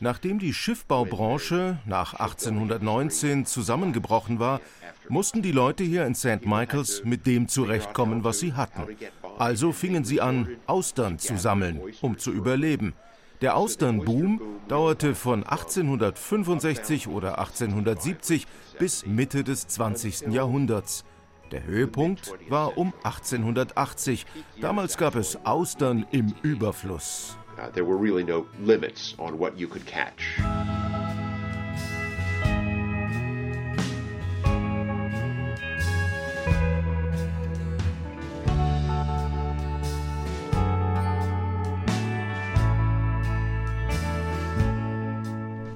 Nachdem 0.00 0.38
die 0.38 0.54
Schiffbaubranche 0.54 1.78
nach 1.86 2.14
1819 2.14 3.46
zusammengebrochen 3.46 4.38
war, 4.38 4.60
mussten 5.08 5.42
die 5.42 5.52
Leute 5.52 5.84
hier 5.84 6.06
in 6.06 6.14
St. 6.14 6.46
Michaels 6.46 7.02
mit 7.04 7.26
dem 7.26 7.48
zurechtkommen, 7.48 8.24
was 8.24 8.38
sie 8.38 8.52
hatten. 8.52 8.96
Also 9.38 9.72
fingen 9.72 10.04
sie 10.04 10.20
an, 10.20 10.56
Austern 10.66 11.18
zu 11.18 11.36
sammeln, 11.36 11.80
um 12.00 12.18
zu 12.18 12.30
überleben. 12.32 12.94
Der 13.40 13.56
Austernboom 13.56 14.40
dauerte 14.68 15.14
von 15.14 15.44
1865 15.44 17.08
oder 17.08 17.38
1870 17.38 18.46
bis 18.78 19.06
Mitte 19.06 19.44
des 19.44 19.66
20. 19.66 20.32
Jahrhunderts. 20.32 21.04
Der 21.50 21.64
Höhepunkt 21.64 22.32
war 22.48 22.78
um 22.78 22.92
1880. 23.02 24.24
Damals 24.60 24.96
gab 24.96 25.16
es 25.16 25.44
Austern 25.44 26.06
im 26.12 26.32
Überfluss. 26.42 27.36
Uh, 27.58 27.70
there 27.72 27.86
were 27.86 28.00
really 28.00 28.24
no 28.24 28.46
limits 28.64 29.14
on 29.18 29.38
what 29.38 29.58
you 29.58 29.68
could 29.68 29.84
catch. 29.84 30.40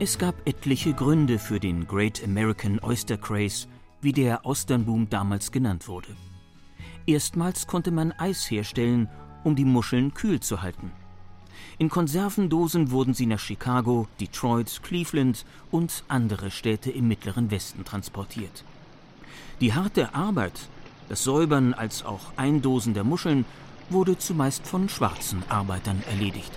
Es 0.05 0.19
gab 0.19 0.35
etliche 0.45 0.93
Gründe 0.93 1.39
für 1.39 1.59
den 1.59 1.87
Great 1.87 2.23
American 2.23 2.79
Oyster 2.83 3.17
Craze, 3.17 3.67
wie 4.05 4.13
der 4.13 4.47
Austernboom 4.47 5.09
damals 5.11 5.51
genannt 5.51 5.89
wurde. 5.89 6.17
Erstmals 7.07 7.67
konnte 7.67 7.91
man 7.91 8.13
Eis 8.13 8.51
herstellen, 8.51 9.09
um 9.43 9.57
die 9.57 9.65
Muscheln 9.65 10.15
kühl 10.15 10.41
zu 10.41 10.63
halten. 10.63 10.93
In 11.79 11.89
Konservendosen 11.89 12.91
wurden 12.91 13.15
sie 13.15 13.27
nach 13.27 13.41
Chicago, 13.41 14.07
Detroit, 14.21 14.81
Cleveland 14.83 15.45
und 15.71 16.05
andere 16.09 16.51
Städte 16.51 16.91
im 16.91 17.09
mittleren 17.09 17.51
Westen 17.51 17.85
transportiert. 17.85 18.65
Die 19.61 19.73
harte 19.73 20.15
Arbeit, 20.15 20.69
das 21.09 21.25
Säubern 21.25 21.75
als 21.75 22.05
auch 22.05 22.33
Eindosen 22.37 22.95
der 22.95 23.05
Muscheln, 23.05 23.45
wurde 23.91 24.17
zumeist 24.17 24.67
von 24.67 24.89
schwarzen 24.89 25.43
Arbeitern 25.49 26.03
erledigt. 26.09 26.53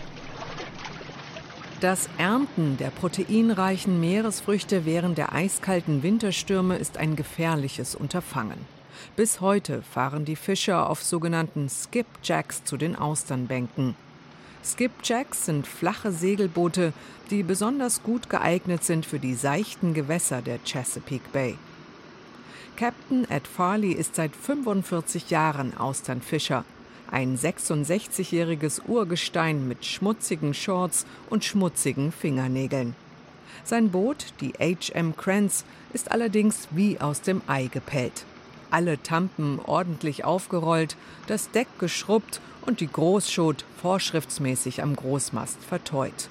Das 1.80 2.10
Ernten 2.18 2.76
der 2.78 2.90
proteinreichen 2.90 4.00
Meeresfrüchte 4.00 4.84
während 4.86 5.20
der 5.20 5.34
eiskalten 5.34 6.02
Winterstürme 6.02 6.76
ist 6.76 6.98
ein 6.98 7.16
gefährliches 7.16 7.94
Unterfangen. 7.94 8.58
Bis 9.16 9.42
heute 9.42 9.84
fahren 9.84 10.26
die 10.26 10.36
Fischer 10.36 10.90
auf 10.90 11.04
sogenannten 11.04 11.70
Skipjacks 11.70 12.64
zu 12.64 12.78
den 12.78 12.96
Austernbänken. 12.96 13.96
Skipjacks 14.66 15.46
sind 15.46 15.68
flache 15.68 16.12
Segelboote, 16.12 16.94
die 17.30 17.44
besonders 17.44 18.02
gut 18.02 18.28
geeignet 18.28 18.84
sind 18.84 19.06
für 19.06 19.20
die 19.20 19.36
seichten 19.36 19.94
Gewässer 19.94 20.42
der 20.42 20.58
Chesapeake 20.66 21.30
Bay. 21.32 21.60
Captain 22.76 23.30
Ed 23.30 23.46
Farley 23.48 23.92
ist 23.92 24.16
seit 24.16 24.36
45 24.36 25.30
Jahren 25.30 25.78
Austernfischer. 25.78 26.66
Ein 27.10 27.38
66-jähriges 27.38 28.82
Urgestein 28.86 29.68
mit 29.68 29.86
schmutzigen 29.86 30.54
Shorts 30.54 31.06
und 31.30 31.46
schmutzigen 31.46 32.12
Fingernägeln. 32.12 32.96
Sein 33.64 33.92
Boot, 33.92 34.34
die 34.42 34.54
HM 34.60 35.16
Kranz, 35.16 35.64
ist 35.94 36.12
allerdings 36.12 36.68
wie 36.72 37.00
aus 37.00 37.22
dem 37.22 37.42
Ei 37.48 37.68
gepellt. 37.68 38.26
Alle 38.72 39.02
Tampen 39.02 39.60
ordentlich 39.66 40.26
aufgerollt, 40.26 40.98
das 41.28 41.50
Deck 41.52 41.68
geschrubbt 41.80 42.42
und 42.66 42.82
die 42.82 42.92
Großschot 42.92 43.64
vorschriftsmäßig 43.82 44.84
am 44.84 44.96
Großmast 44.96 45.58
verteut. 45.64 46.28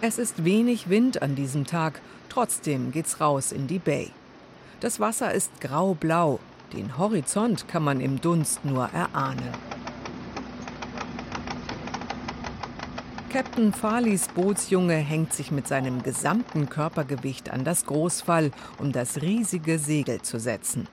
Es 0.00 0.18
ist 0.18 0.44
wenig 0.44 0.88
Wind 0.88 1.22
an 1.22 1.34
diesem 1.34 1.66
Tag, 1.66 2.00
trotzdem 2.28 2.92
geht's 2.92 3.20
raus 3.20 3.50
in 3.50 3.66
die 3.66 3.80
Bay. 3.80 4.10
Das 4.78 5.00
Wasser 5.00 5.32
ist 5.32 5.60
graublau, 5.60 6.38
den 6.72 6.98
Horizont 6.98 7.68
kann 7.68 7.82
man 7.82 8.00
im 8.00 8.20
Dunst 8.20 8.64
nur 8.64 8.88
erahnen. 8.88 9.50
Captain 13.32 13.72
Farleys 13.72 14.28
Bootsjunge 14.28 14.96
hängt 14.96 15.32
sich 15.32 15.50
mit 15.50 15.66
seinem 15.66 16.02
gesamten 16.02 16.68
Körpergewicht 16.68 17.50
an 17.50 17.64
das 17.64 17.86
Großfall, 17.86 18.50
um 18.78 18.92
das 18.92 19.22
riesige 19.22 19.78
Segel 19.78 20.20
zu 20.20 20.38
setzen. 20.38 20.86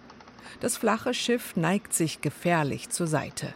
Das 0.62 0.78
flache 0.78 1.14
Schiff 1.14 1.58
neigt 1.58 1.94
sich 1.94 2.22
gefährlich 2.22 2.90
zur 2.90 3.08
Seite. 3.08 3.54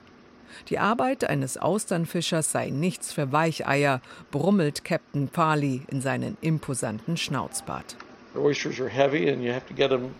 Die 0.69 0.79
Arbeit 0.79 1.23
eines 1.29 1.57
Austernfischers 1.57 2.51
sei 2.51 2.69
nichts 2.69 3.13
für 3.13 3.31
Weicheier, 3.31 4.01
brummelt 4.31 4.83
Captain 4.83 5.29
Farley 5.29 5.83
in 5.89 6.01
seinen 6.01 6.37
imposanten 6.41 7.15
Schnauzbart. 7.15 7.95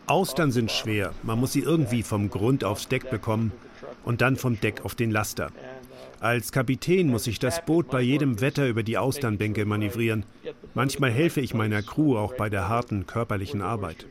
Austern 0.08 0.52
sind 0.52 0.72
schwer. 0.72 1.14
Man 1.24 1.40
muss 1.40 1.54
sie 1.54 1.62
irgendwie 1.62 2.04
vom 2.04 2.30
Grund 2.30 2.64
aufs 2.64 2.88
Deck 2.88 3.10
bekommen 3.10 3.52
und 4.04 4.22
dann 4.22 4.36
vom 4.36 4.60
Deck 4.60 4.86
auf 4.86 4.96
den 4.96 5.12
Laster. 5.12 5.52
Als 6.20 6.52
Kapitän 6.52 7.10
muss 7.10 7.28
ich 7.28 7.40
das 7.40 7.66
Boot 7.66 7.90
bei 7.90 8.02
jedem 8.02 8.40
Wetter 8.40 8.68
über 8.68 8.84
die 8.84 8.98
Austernbänke 8.98 9.66
manövrieren. 9.66 10.26
Manchmal 10.74 11.12
helfe 11.12 11.42
ich 11.42 11.54
meiner 11.54 11.82
Crew 11.82 12.18
auch 12.18 12.34
bei 12.36 12.50
der 12.50 12.70
harten 12.70 13.06
körperlichen 13.06 13.62
Arbeit. 13.62 14.06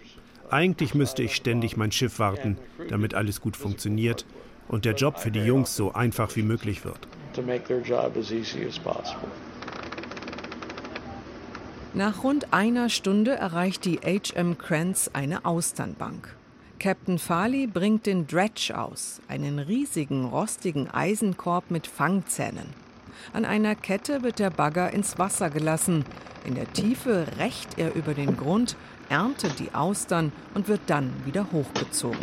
Eigentlich 0.50 0.94
müsste 0.94 1.22
ich 1.22 1.34
ständig 1.34 1.78
mein 1.78 1.92
Schiff 1.92 2.18
warten, 2.18 2.58
damit 2.90 3.14
alles 3.14 3.40
gut 3.40 3.56
funktioniert 3.56 4.26
und 4.68 4.84
der 4.84 4.94
Job 4.94 5.18
für 5.18 5.30
die 5.30 5.40
Jungs 5.40 5.74
so 5.74 5.92
einfach 5.94 6.36
wie 6.36 6.42
möglich 6.42 6.84
wird. 6.84 6.98
Nach 11.94 12.24
rund 12.24 12.54
einer 12.54 12.88
Stunde 12.88 13.32
erreicht 13.32 13.84
die 13.84 13.98
HM 13.98 14.56
Kranz 14.56 15.10
eine 15.12 15.44
Austernbank. 15.44 16.34
Captain 16.78 17.18
Farley 17.18 17.66
bringt 17.66 18.06
den 18.06 18.26
Dredge 18.26 18.72
aus, 18.74 19.20
einen 19.28 19.58
riesigen 19.58 20.24
rostigen 20.24 20.88
Eisenkorb 20.90 21.70
mit 21.70 21.86
Fangzähnen. 21.86 22.64
An 23.34 23.44
einer 23.44 23.74
Kette 23.74 24.22
wird 24.22 24.38
der 24.38 24.48
Bagger 24.48 24.90
ins 24.90 25.18
Wasser 25.18 25.50
gelassen. 25.50 26.06
In 26.46 26.54
der 26.54 26.72
Tiefe 26.72 27.26
rächt 27.38 27.78
er 27.78 27.94
über 27.94 28.14
den 28.14 28.38
Grund, 28.38 28.74
erntet 29.10 29.58
die 29.58 29.74
Austern 29.74 30.32
und 30.54 30.68
wird 30.68 30.80
dann 30.86 31.12
wieder 31.26 31.52
hochgezogen. 31.52 32.18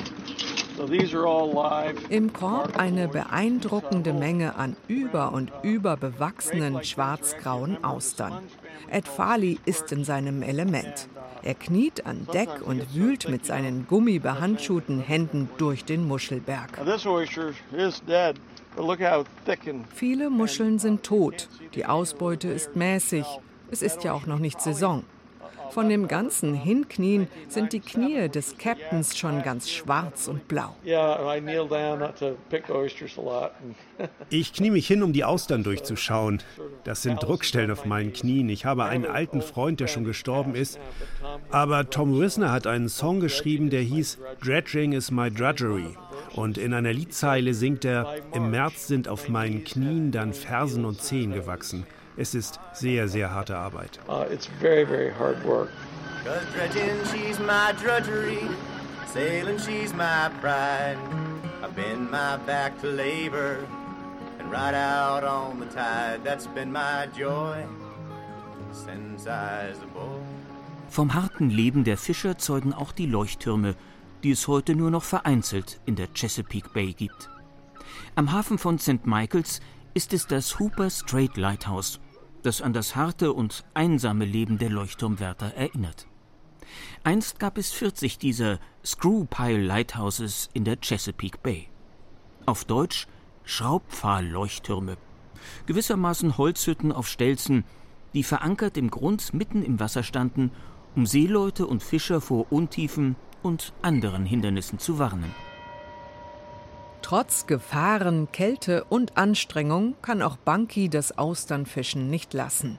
Im 2.09 2.33
Korb 2.33 2.79
eine 2.79 3.07
beeindruckende 3.07 4.13
Menge 4.13 4.55
an 4.55 4.75
über 4.88 5.31
und 5.31 5.51
über 5.61 5.95
bewachsenen 5.95 6.83
schwarzgrauen 6.83 7.83
Austern. 7.83 8.39
Ed 8.89 9.07
Farley 9.07 9.59
ist 9.65 9.91
in 9.91 10.03
seinem 10.03 10.41
Element. 10.41 11.07
Er 11.41 11.53
kniet 11.53 12.05
an 12.05 12.27
Deck 12.33 12.50
und 12.65 12.93
wühlt 12.93 13.29
mit 13.29 13.45
seinen 13.45 13.88
gummibehandschuhten 13.88 15.00
Händen 15.00 15.50
durch 15.57 15.86
den 15.86 16.07
Muschelberg. 16.07 16.69
Viele 19.93 20.29
Muscheln 20.29 20.79
sind 20.79 21.03
tot, 21.03 21.50
die 21.75 21.86
Ausbeute 21.86 22.50
ist 22.50 22.75
mäßig. 22.75 23.25
Es 23.71 23.81
ist 23.81 24.03
ja 24.03 24.13
auch 24.13 24.25
noch 24.25 24.39
nicht 24.39 24.62
Saison. 24.62 25.03
Von 25.71 25.89
dem 25.89 26.07
ganzen 26.07 26.53
Hinknien 26.53 27.27
sind 27.47 27.73
die 27.73 27.79
Knie 27.79 28.29
des 28.29 28.57
Captains 28.57 29.17
schon 29.17 29.43
ganz 29.43 29.69
schwarz 29.69 30.27
und 30.27 30.47
blau. 30.47 30.75
Ich 34.29 34.53
knie 34.53 34.69
mich 34.71 34.88
hin, 34.88 35.03
um 35.03 35.11
die 35.11 35.23
Austern 35.23 35.63
durchzuschauen. 35.63 36.41
Das 36.83 37.01
sind 37.01 37.21
Druckstellen 37.21 37.71
auf 37.71 37.85
meinen 37.85 38.13
Knien. 38.13 38.47
Ich 38.49 38.65
habe 38.65 38.85
einen 38.85 39.05
alten 39.05 39.41
Freund, 39.41 39.79
der 39.79 39.88
schon 39.88 40.03
gestorben 40.03 40.55
ist. 40.55 40.79
Aber 41.51 41.89
Tom 41.89 42.19
Wisner 42.19 42.51
hat 42.51 42.67
einen 42.67 42.89
Song 42.89 43.19
geschrieben, 43.19 43.69
der 43.69 43.81
hieß 43.81 44.19
Dredging 44.43 44.93
is 44.93 45.11
my 45.11 45.29
drudgery. 45.29 45.97
Und 46.35 46.57
in 46.57 46.73
einer 46.73 46.93
Liedzeile 46.93 47.53
singt 47.53 47.85
er, 47.85 48.15
im 48.33 48.51
März 48.51 48.88
sind 48.88 49.07
auf 49.07 49.29
meinen 49.29 49.63
Knien 49.63 50.11
dann 50.11 50.33
Fersen 50.33 50.85
und 50.85 51.01
Zehen 51.01 51.33
gewachsen. 51.33 51.85
Es 52.19 52.35
ist 52.35 52.59
sehr, 52.73 53.07
sehr 53.07 53.33
harte 53.33 53.55
Arbeit. 53.55 53.97
Uh, 54.09 54.25
it's 54.29 54.47
very, 54.59 54.83
very 54.85 55.09
hard 55.09 55.41
work. 55.45 55.69
Cause 56.25 56.43
dredging, 56.53 56.97
she's 57.13 57.39
my 57.39 57.71
drudgery. 57.81 58.41
Sailing, 59.07 59.57
she's 59.57 59.93
my 59.93 60.29
pride. 60.41 60.97
I've 61.63 61.73
been 61.77 62.11
my 62.11 62.35
back 62.45 62.77
to 62.81 62.88
labor 62.88 63.59
and 64.38 64.51
ride 64.51 64.75
out 64.75 65.23
on 65.23 65.61
the 65.61 65.65
tide. 65.67 66.19
That's 66.25 66.45
been 66.47 66.73
my 66.73 67.07
joy 67.17 67.65
since 68.73 69.25
I 69.25 69.69
was 69.69 69.81
a 69.81 69.88
boy. 69.88 70.19
Vom 70.89 71.13
harten 71.13 71.49
Leben 71.49 71.85
der 71.85 71.97
Fischer 71.97 72.38
zeugen 72.38 72.73
auch 72.73 72.91
die 72.91 73.05
Leuchttürme, 73.05 73.75
die 74.23 74.31
es 74.31 74.45
heute 74.49 74.75
nur 74.75 74.91
noch 74.91 75.03
vereinzelt 75.03 75.79
in 75.85 75.95
der 75.95 76.09
Chesapeake 76.13 76.69
Bay 76.73 76.91
gibt. 76.91 77.29
Am 78.15 78.33
Hafen 78.33 78.57
von 78.57 78.77
St. 78.77 79.05
Michaels 79.05 79.61
ist 79.93 80.11
es 80.13 80.27
das 80.27 80.59
Hooper 80.59 80.89
Strait 80.89 81.38
Lighthouse, 81.38 82.01
das 82.43 82.62
an 82.62 82.74
das 82.74 82.96
harte 82.96 83.34
und 83.34 83.65
einsame 83.74 84.25
Leben 84.25 84.58
der 84.58 84.69
Leuchtturmwärter 84.69 85.53
erinnert. 85.55 86.08
Einst 87.03 87.39
gab 87.39 87.58
es 87.58 87.72
40 87.72 88.17
dieser 88.17 88.60
Screw-Pile 88.86 89.62
Lighthouses 89.62 90.50
in 90.53 90.63
der 90.63 90.77
Chesapeake 90.77 91.39
Bay. 91.41 91.69
Auf 92.46 92.65
Deutsch 92.65 93.08
Schraubpfahl-Leuchttürme. 93.43 94.98
Gewissermaßen 95.65 96.38
Holzhütten 96.38 96.91
auf 96.91 97.08
Stelzen, 97.08 97.63
die 98.13 98.24
verankert 98.24 98.77
im 98.77 98.89
Grund 98.89 99.34
mitten 99.34 99.63
im 99.63 99.79
Wasser 99.79 100.03
standen, 100.03 100.51
um 100.96 101.05
Seeleute 101.05 101.65
und 101.65 101.81
Fischer 101.81 102.22
vor 102.22 102.51
Untiefen 102.51 103.15
und 103.41 103.74
anderen 103.81 104.25
Hindernissen 104.25 104.79
zu 104.79 105.00
warnen. 105.00 105.34
Trotz 107.01 107.47
Gefahren, 107.47 108.31
Kälte 108.31 108.83
und 108.83 109.17
Anstrengung 109.17 109.95
kann 110.01 110.21
auch 110.21 110.37
Bunky 110.37 110.89
das 110.89 111.17
Austernfischen 111.17 112.09
nicht 112.09 112.33
lassen. 112.33 112.77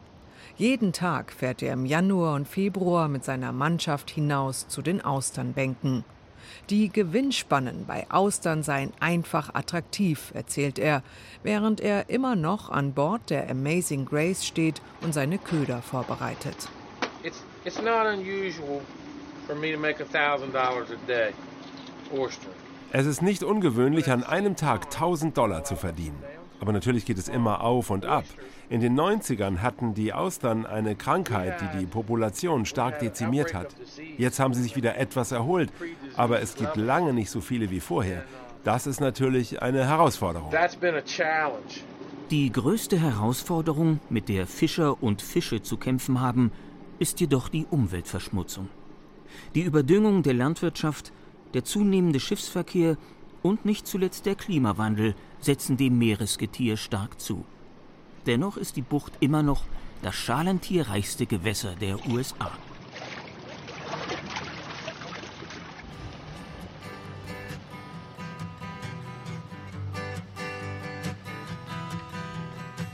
Jeden 0.56 0.92
Tag 0.92 1.32
fährt 1.32 1.62
er 1.62 1.72
im 1.72 1.86
Januar 1.86 2.34
und 2.34 2.46
Februar 2.46 3.08
mit 3.08 3.24
seiner 3.24 3.50
Mannschaft 3.50 4.10
hinaus 4.10 4.68
zu 4.68 4.82
den 4.82 5.00
Austernbänken. 5.02 6.04
Die 6.68 6.90
Gewinnspannen 6.90 7.86
bei 7.86 8.06
Austern 8.10 8.62
seien 8.62 8.92
einfach 9.00 9.54
attraktiv, 9.54 10.32
erzählt 10.34 10.78
er, 10.78 11.02
während 11.42 11.80
er 11.80 12.10
immer 12.10 12.36
noch 12.36 12.70
an 12.70 12.92
Bord 12.92 13.30
der 13.30 13.50
Amazing 13.50 14.04
Grace 14.04 14.44
steht 14.44 14.82
und 15.00 15.14
seine 15.14 15.38
Köder 15.38 15.82
vorbereitet. 15.82 16.68
It's, 17.22 17.42
it's 17.64 17.80
not 17.80 18.06
unusual 18.06 18.82
for 19.46 19.56
me 19.56 19.72
to 19.72 19.78
make 19.78 19.98
$1,000 19.98 20.54
a 20.54 21.06
day, 21.06 21.32
oyster. 22.12 22.50
Es 22.92 23.06
ist 23.06 23.22
nicht 23.22 23.44
ungewöhnlich, 23.44 24.10
an 24.10 24.24
einem 24.24 24.56
Tag 24.56 24.86
1000 24.86 25.36
Dollar 25.38 25.62
zu 25.62 25.76
verdienen. 25.76 26.20
Aber 26.60 26.72
natürlich 26.72 27.04
geht 27.04 27.18
es 27.18 27.28
immer 27.28 27.60
auf 27.60 27.88
und 27.90 28.04
ab. 28.04 28.24
In 28.68 28.80
den 28.80 28.98
90ern 28.98 29.58
hatten 29.58 29.94
die 29.94 30.12
Austern 30.12 30.66
eine 30.66 30.96
Krankheit, 30.96 31.60
die 31.60 31.78
die 31.78 31.86
Population 31.86 32.66
stark 32.66 32.98
dezimiert 32.98 33.54
hat. 33.54 33.76
Jetzt 34.18 34.40
haben 34.40 34.54
sie 34.54 34.62
sich 34.62 34.74
wieder 34.74 34.98
etwas 34.98 35.30
erholt, 35.30 35.72
aber 36.16 36.40
es 36.40 36.56
gibt 36.56 36.76
lange 36.76 37.12
nicht 37.12 37.30
so 37.30 37.40
viele 37.40 37.70
wie 37.70 37.78
vorher. 37.78 38.24
Das 38.64 38.88
ist 38.88 39.00
natürlich 39.00 39.62
eine 39.62 39.86
Herausforderung. 39.86 40.50
Die 42.30 42.50
größte 42.50 43.00
Herausforderung, 43.00 44.00
mit 44.10 44.28
der 44.28 44.48
Fischer 44.48 45.00
und 45.00 45.22
Fische 45.22 45.62
zu 45.62 45.76
kämpfen 45.76 46.20
haben, 46.20 46.50
ist 46.98 47.20
jedoch 47.20 47.48
die 47.48 47.66
Umweltverschmutzung. 47.70 48.68
Die 49.54 49.62
Überdüngung 49.62 50.24
der 50.24 50.34
Landwirtschaft 50.34 51.12
der 51.54 51.64
zunehmende 51.64 52.20
Schiffsverkehr 52.20 52.96
und 53.42 53.64
nicht 53.64 53.86
zuletzt 53.86 54.26
der 54.26 54.34
Klimawandel 54.34 55.14
setzen 55.40 55.76
dem 55.76 55.98
Meeresgetier 55.98 56.76
stark 56.76 57.20
zu. 57.20 57.44
Dennoch 58.26 58.56
ist 58.56 58.76
die 58.76 58.82
Bucht 58.82 59.14
immer 59.20 59.42
noch 59.42 59.64
das 60.02 60.14
schalentierreichste 60.14 61.26
Gewässer 61.26 61.74
der 61.74 61.96
USA. 62.08 62.50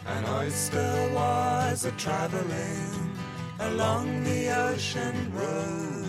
An 0.05 0.25
oyster 0.25 1.11
was 1.13 1.85
a 1.85 1.91
traveling 1.93 3.11
along 3.59 4.25
the 4.25 4.49
ocean 4.51 5.33
road. 5.35 6.06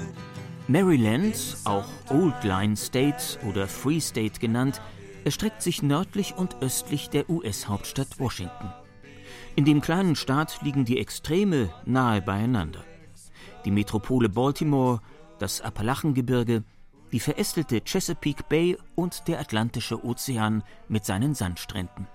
Maryland, 0.70 1.56
auch 1.64 1.86
Old 2.10 2.44
Line 2.44 2.76
State 2.76 3.40
oder 3.48 3.70
Free 3.70 4.02
State 4.02 4.42
genannt, 4.42 4.82
erstreckt 5.24 5.62
sich 5.62 5.82
nördlich 5.82 6.36
und 6.36 6.58
östlich 6.62 7.10
der 7.10 7.30
US-Hauptstadt 7.30 8.20
Washington. 8.20 8.74
In 9.56 9.64
dem 9.64 9.80
kleinen 9.80 10.18
Staat 10.18 10.62
liegen 10.64 10.84
die 10.84 11.00
Extreme 11.00 11.70
nahe 11.86 12.22
beieinander. 12.22 12.84
Die 13.64 13.72
Metropole 13.72 14.28
Baltimore, 14.28 15.00
das 15.40 15.62
Appalachengebirge, 15.62 16.66
die 17.14 17.22
verästelte 17.22 17.80
Chesapeake 17.80 18.44
Bay 18.50 18.78
und 18.96 19.30
der 19.30 19.40
Atlantische 19.40 20.04
Ozean 20.04 20.64
mit 20.90 21.06
seinen 21.06 21.34
Sandstränden. 21.34 22.08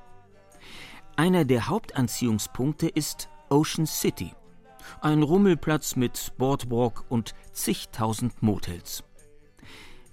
Einer 1.16 1.46
der 1.46 1.68
Hauptanziehungspunkte 1.68 2.88
ist 2.88 3.30
Ocean 3.48 3.86
City, 3.86 4.34
ein 5.00 5.22
Rummelplatz 5.22 5.96
mit 5.96 6.32
Boardwalk 6.38 7.04
und 7.08 7.34
zigtausend 7.52 8.42
Motels. 8.42 9.04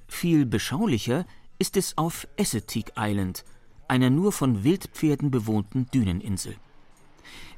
Viel 0.07 0.45
beschaulicher 0.45 1.25
ist 1.59 1.77
es 1.77 1.97
auf 1.97 2.27
Assateague 2.39 2.93
Island, 2.97 3.43
einer 3.87 4.09
nur 4.09 4.31
von 4.31 4.63
Wildpferden 4.63 5.31
bewohnten 5.31 5.85
Düneninsel. 5.93 6.55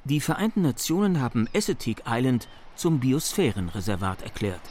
Die 0.04 0.20
Vereinten 0.20 0.64
Nationen 0.64 1.22
haben 1.22 1.48
Assateague 1.56 2.04
Island 2.08 2.48
zum 2.76 3.00
Biosphärenreservat 3.00 4.24
erklärt. 4.24 4.62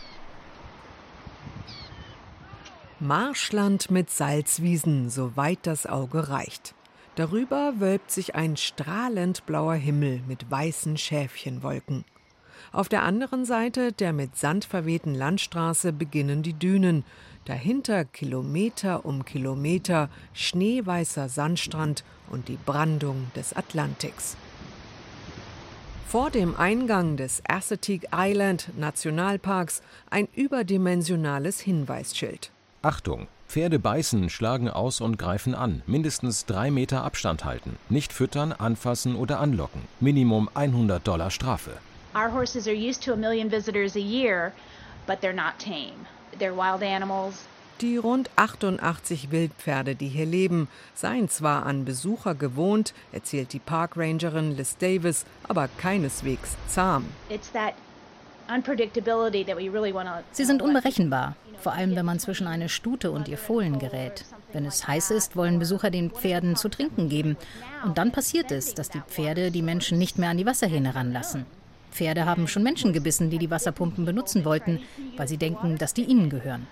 Marschland 2.98 3.90
mit 3.90 4.10
Salzwiesen, 4.10 5.08
soweit 5.08 5.60
das 5.62 5.86
Auge 5.86 6.28
reicht. 6.28 6.74
Darüber 7.14 7.74
wölbt 7.78 8.10
sich 8.10 8.34
ein 8.34 8.56
strahlend 8.56 9.46
blauer 9.46 9.74
Himmel 9.74 10.20
mit 10.26 10.50
weißen 10.50 10.98
Schäfchenwolken. 10.98 12.04
Auf 12.72 12.88
der 12.88 13.02
anderen 13.02 13.44
Seite 13.44 13.92
der 13.92 14.12
mit 14.12 14.36
Sand 14.36 14.64
verwehten 14.64 15.14
Landstraße 15.14 15.92
beginnen 15.92 16.42
die 16.42 16.52
Dünen. 16.52 17.04
Dahinter 17.46 18.04
Kilometer 18.04 19.04
um 19.04 19.24
Kilometer 19.24 20.08
schneeweißer 20.34 21.28
Sandstrand 21.28 22.04
und 22.30 22.46
die 22.48 22.58
Brandung 22.64 23.26
des 23.34 23.56
Atlantiks. 23.56 24.36
Vor 26.06 26.30
dem 26.30 26.56
Eingang 26.56 27.16
des 27.16 27.42
Assateague 27.48 28.08
Island 28.12 28.70
Nationalparks 28.76 29.82
ein 30.08 30.28
überdimensionales 30.34 31.60
Hinweisschild. 31.60 32.52
Achtung! 32.82 33.26
Pferde 33.48 33.80
beißen, 33.80 34.30
schlagen 34.30 34.68
aus 34.68 35.00
und 35.00 35.18
greifen 35.18 35.56
an. 35.56 35.82
Mindestens 35.88 36.46
drei 36.46 36.70
Meter 36.70 37.02
Abstand 37.02 37.44
halten. 37.44 37.76
Nicht 37.88 38.12
füttern, 38.12 38.52
anfassen 38.52 39.16
oder 39.16 39.40
anlocken. 39.40 39.82
Minimum 39.98 40.48
100 40.54 41.04
Dollar 41.04 41.32
Strafe. 41.32 41.72
Our 42.14 42.28
horses 42.28 42.66
are 42.66 42.74
used 42.74 43.02
to 43.04 43.12
a 43.12 43.16
million 43.16 43.48
visitors 43.48 43.94
a 43.94 44.00
year, 44.00 44.52
but 45.06 45.20
they're 45.20 45.32
not 45.32 45.58
tame. 45.58 46.06
They're 46.38 46.54
wild 46.54 46.82
animals. 46.82 47.46
Die 47.80 47.96
rund 47.96 48.28
88 48.36 49.30
Wildpferde, 49.30 49.94
die 49.94 50.08
hier 50.08 50.26
leben, 50.26 50.68
seien 50.94 51.30
zwar 51.30 51.64
an 51.64 51.84
Besucher 51.84 52.34
gewohnt, 52.34 52.92
erzählt 53.12 53.54
die 53.54 53.58
Parkrangerin 53.58 54.54
Liz 54.54 54.76
Davis, 54.76 55.24
aber 55.48 55.68
keineswegs 55.78 56.56
zahm. 56.68 57.06
Sie 60.32 60.44
sind 60.44 60.62
unberechenbar, 60.62 61.36
vor 61.58 61.72
allem 61.72 61.96
wenn 61.96 62.04
man 62.04 62.18
zwischen 62.18 62.46
eine 62.48 62.68
Stute 62.68 63.12
und 63.12 63.28
ihr 63.28 63.38
Fohlen 63.38 63.78
gerät. 63.78 64.24
Wenn 64.52 64.66
es 64.66 64.86
heiß 64.86 65.12
ist, 65.12 65.36
wollen 65.36 65.58
Besucher 65.60 65.90
den 65.90 66.10
Pferden 66.10 66.56
zu 66.56 66.68
trinken 66.68 67.08
geben. 67.08 67.36
Und 67.84 67.96
dann 67.96 68.10
passiert 68.12 68.50
es, 68.50 68.74
dass 68.74 68.90
die 68.90 69.00
Pferde 69.00 69.52
die 69.52 69.62
Menschen 69.62 69.96
nicht 69.96 70.18
mehr 70.18 70.30
an 70.30 70.36
die 70.36 70.46
Wasserhähne 70.46 70.94
ranlassen. 70.94 71.46
Pferde 71.90 72.24
haben 72.24 72.48
schon 72.48 72.62
Menschen 72.62 72.92
gebissen, 72.92 73.30
die 73.30 73.38
die 73.38 73.50
Wasserpumpen 73.50 74.04
benutzen 74.04 74.44
wollten, 74.44 74.80
weil 75.16 75.28
sie 75.28 75.36
denken, 75.36 75.78
dass 75.78 75.94
die 75.94 76.04
ihnen 76.04 76.30
gehören. 76.30 76.66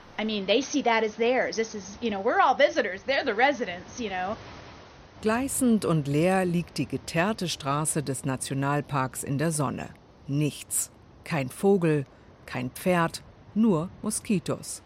Gleißend 5.20 5.84
und 5.84 6.06
leer 6.06 6.44
liegt 6.44 6.78
die 6.78 6.86
geteerte 6.86 7.48
Straße 7.48 8.02
des 8.02 8.24
Nationalparks 8.24 9.24
in 9.24 9.38
der 9.38 9.50
Sonne. 9.50 9.88
Nichts. 10.28 10.92
Kein 11.24 11.48
Vogel, 11.48 12.06
kein 12.46 12.70
Pferd, 12.70 13.22
nur 13.54 13.90
Moskitos. 14.02 14.82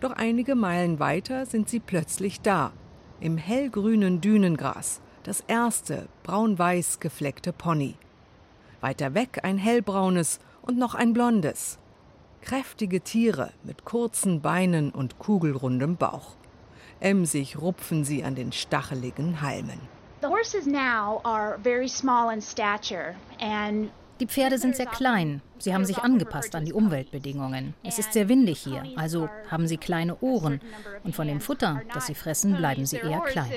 Doch 0.00 0.12
einige 0.12 0.54
Meilen 0.54 0.98
weiter 0.98 1.46
sind 1.46 1.68
sie 1.68 1.80
plötzlich 1.80 2.40
da, 2.40 2.72
im 3.20 3.36
hellgrünen 3.36 4.20
Dünengras, 4.20 5.00
das 5.22 5.42
erste 5.46 6.08
braun-weiß 6.22 7.00
gefleckte 7.00 7.52
Pony. 7.52 7.96
Weiter 8.80 9.14
weg 9.14 9.40
ein 9.42 9.58
hellbraunes 9.58 10.40
und 10.62 10.78
noch 10.78 10.94
ein 10.94 11.12
blondes. 11.12 11.78
Kräftige 12.42 13.00
Tiere 13.00 13.52
mit 13.62 13.84
kurzen 13.84 14.40
Beinen 14.40 14.90
und 14.90 15.18
kugelrundem 15.18 15.96
Bauch. 15.96 16.36
Emsig 17.00 17.60
rupfen 17.60 18.04
sie 18.04 18.24
an 18.24 18.34
den 18.34 18.52
stacheligen 18.52 19.42
Halmen. 19.42 19.80
The 20.22 20.28
horses 20.28 20.66
now 20.66 21.20
are 21.24 21.58
very 21.62 21.88
small 21.88 22.32
in 22.32 22.42
stature 22.42 23.14
and 23.40 23.90
die 24.20 24.26
Pferde 24.26 24.58
sind 24.58 24.76
sehr 24.76 24.84
klein. 24.84 25.40
Sie 25.58 25.72
haben 25.72 25.86
sich 25.86 25.96
angepasst 25.98 26.54
an 26.54 26.66
die 26.66 26.74
Umweltbedingungen. 26.74 27.72
Es 27.82 27.98
ist 27.98 28.12
sehr 28.12 28.28
windig 28.28 28.60
hier, 28.60 28.84
also 28.96 29.30
haben 29.50 29.66
sie 29.66 29.78
kleine 29.78 30.18
Ohren. 30.20 30.60
Und 31.04 31.16
von 31.16 31.26
dem 31.26 31.40
Futter, 31.40 31.80
das 31.94 32.06
sie 32.06 32.14
fressen, 32.14 32.54
bleiben 32.54 32.84
sie 32.84 32.98
eher 32.98 33.20
klein. 33.20 33.50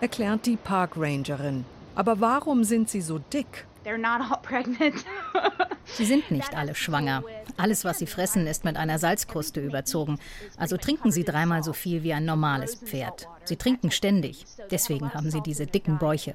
Erklärt 0.00 0.46
die 0.46 0.56
Parkrangerin. 0.56 1.64
Aber 1.94 2.20
warum 2.20 2.64
sind 2.64 2.88
sie 2.88 3.00
so 3.00 3.18
dick? 3.18 3.66
Sie 5.84 6.06
sind 6.06 6.30
nicht 6.30 6.56
alle 6.56 6.74
schwanger. 6.74 7.22
Alles, 7.58 7.84
was 7.84 7.98
sie 7.98 8.06
fressen, 8.06 8.46
ist 8.46 8.64
mit 8.64 8.76
einer 8.76 8.98
Salzkruste 8.98 9.60
überzogen. 9.60 10.18
Also 10.56 10.78
trinken 10.78 11.12
sie 11.12 11.24
dreimal 11.24 11.62
so 11.62 11.74
viel 11.74 12.02
wie 12.02 12.14
ein 12.14 12.24
normales 12.24 12.76
Pferd. 12.76 13.28
Sie 13.44 13.56
trinken 13.56 13.90
ständig. 13.90 14.46
Deswegen 14.70 15.12
haben 15.12 15.30
sie 15.30 15.42
diese 15.42 15.66
dicken 15.66 15.98
Bäuche. 15.98 16.34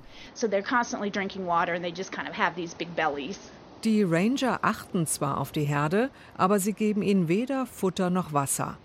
Die 3.83 4.03
Ranger 4.03 4.59
achten 4.61 5.07
zwar 5.07 5.39
auf 5.39 5.51
die 5.51 5.63
Herde, 5.63 6.09
aber 6.37 6.59
sie 6.59 6.73
geben 6.73 7.01
ihnen 7.01 7.27
weder 7.27 7.65
Futter 7.65 8.09
noch 8.09 8.31
Wasser. 8.33 8.77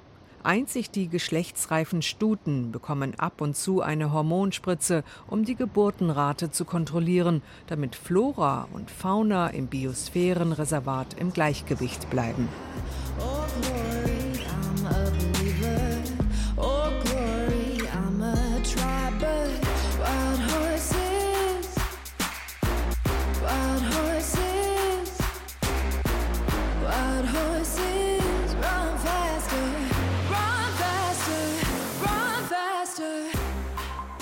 Einzig 0.45 0.91
die 0.91 1.09
geschlechtsreifen 1.09 2.03
Stuten 2.03 2.71
bekommen 2.71 3.15
ab 3.19 3.41
und 3.41 3.57
zu 3.57 3.81
eine 3.81 4.13
Hormonspritze, 4.13 5.03
um 5.27 5.47
die 5.47 5.55
Geburtenrate 5.55 6.51
zu 6.51 6.67
kontrollieren, 6.67 7.43
damit 7.67 7.97
Flora 7.97 8.69
und 8.75 8.91
Fauna 8.91 9.49
im 9.49 9.69
Biosphärenreservat 9.69 11.15
im 11.19 11.33
Gleichgewicht 11.33 12.11
bleiben. 12.11 12.49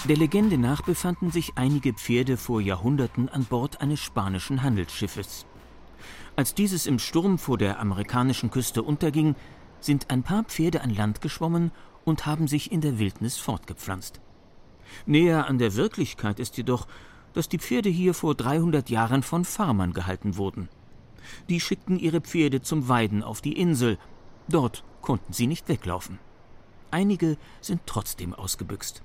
Der 0.09 0.17
Legende 0.17 0.59
nach 0.59 0.83
befanden 0.83 1.31
sich 1.31 1.53
einige 1.55 1.93
Pferde 1.93 2.37
vor 2.37 2.61
Jahrhunderten 2.61 3.29
an 3.29 3.45
Bord 3.45 3.81
eines 3.81 4.01
spanischen 4.01 4.65
Handelsschiffes. 4.65 5.47
Als 6.35 6.55
dieses 6.55 6.87
im 6.87 6.99
Sturm 6.99 7.39
vor 7.39 7.57
der 7.57 7.79
amerikanischen 7.79 8.51
Küste 8.51 8.83
unterging, 8.83 9.37
sind 9.79 10.11
ein 10.11 10.25
paar 10.25 10.43
Pferde 10.43 10.81
an 10.81 10.91
Land 10.91 11.21
geschwommen 11.21 11.71
und 12.05 12.27
haben 12.27 12.49
sich 12.49 12.73
in 12.73 12.81
der 12.81 12.99
Wildnis 12.99 13.37
fortgepflanzt. 13.39 14.21
Näher 15.07 15.47
an 15.47 15.59
der 15.59 15.77
Wirklichkeit 15.77 16.41
ist 16.41 16.57
jedoch, 16.57 16.89
dass 17.33 17.49
die 17.49 17.59
Pferde 17.59 17.89
hier 17.89 18.13
vor 18.13 18.35
300 18.35 18.91
Jahren 18.91 19.23
von 19.23 19.45
Farmern 19.45 19.93
gehalten 19.93 20.37
wurden. 20.37 20.69
Die 21.49 21.61
schickten 21.61 21.97
ihre 21.97 22.21
Pferde 22.21 22.61
zum 22.61 22.89
Weiden 22.89 23.23
auf 23.23 23.41
die 23.41 23.57
Insel. 23.57 23.99
Dort 24.49 24.83
konnten 25.01 25.33
sie 25.33 25.47
nicht 25.47 25.69
weglaufen. 25.69 26.19
Einige 26.91 27.39
sind 27.61 27.83
trotzdem 27.87 28.35
ausgebüxt. 28.35 29.05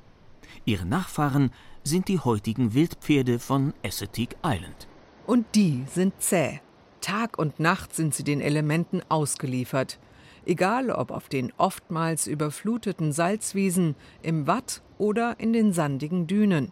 Ihre 0.65 0.85
Nachfahren 0.85 1.51
sind 1.83 2.07
die 2.07 2.19
heutigen 2.19 2.73
Wildpferde 2.73 3.39
von 3.39 3.73
Assateague 3.83 4.37
Island. 4.45 4.87
Und 5.25 5.45
die 5.55 5.83
sind 5.87 6.13
zäh. 6.21 6.59
Tag 7.01 7.37
und 7.37 7.59
Nacht 7.59 7.95
sind 7.95 8.13
sie 8.13 8.23
den 8.23 8.41
Elementen 8.41 9.01
ausgeliefert. 9.09 9.99
Egal 10.45 10.89
ob 10.89 11.11
auf 11.11 11.29
den 11.29 11.53
oftmals 11.57 12.27
überfluteten 12.27 13.11
Salzwiesen, 13.11 13.95
im 14.21 14.47
Watt 14.47 14.81
oder 14.97 15.39
in 15.39 15.53
den 15.53 15.73
sandigen 15.73 16.27
Dünen. 16.27 16.71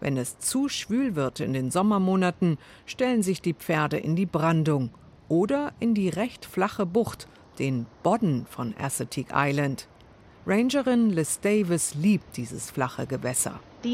Wenn 0.00 0.16
es 0.16 0.38
zu 0.38 0.68
schwül 0.68 1.16
wird 1.16 1.40
in 1.40 1.54
den 1.54 1.70
Sommermonaten, 1.70 2.58
stellen 2.84 3.22
sich 3.22 3.40
die 3.40 3.54
Pferde 3.54 3.96
in 3.96 4.16
die 4.16 4.26
Brandung 4.26 4.90
oder 5.28 5.72
in 5.80 5.94
die 5.94 6.10
recht 6.10 6.44
flache 6.44 6.84
Bucht, 6.84 7.28
den 7.58 7.86
Bodden 8.02 8.46
von 8.46 8.74
Assateague 8.78 9.32
Island. 9.34 9.88
Rangerin 10.46 11.08
Liz 11.08 11.40
Davis 11.40 11.94
liebt 11.94 12.36
dieses 12.36 12.70
flache 12.70 13.06
Gewässer. 13.06 13.60
Uh, 13.82 13.88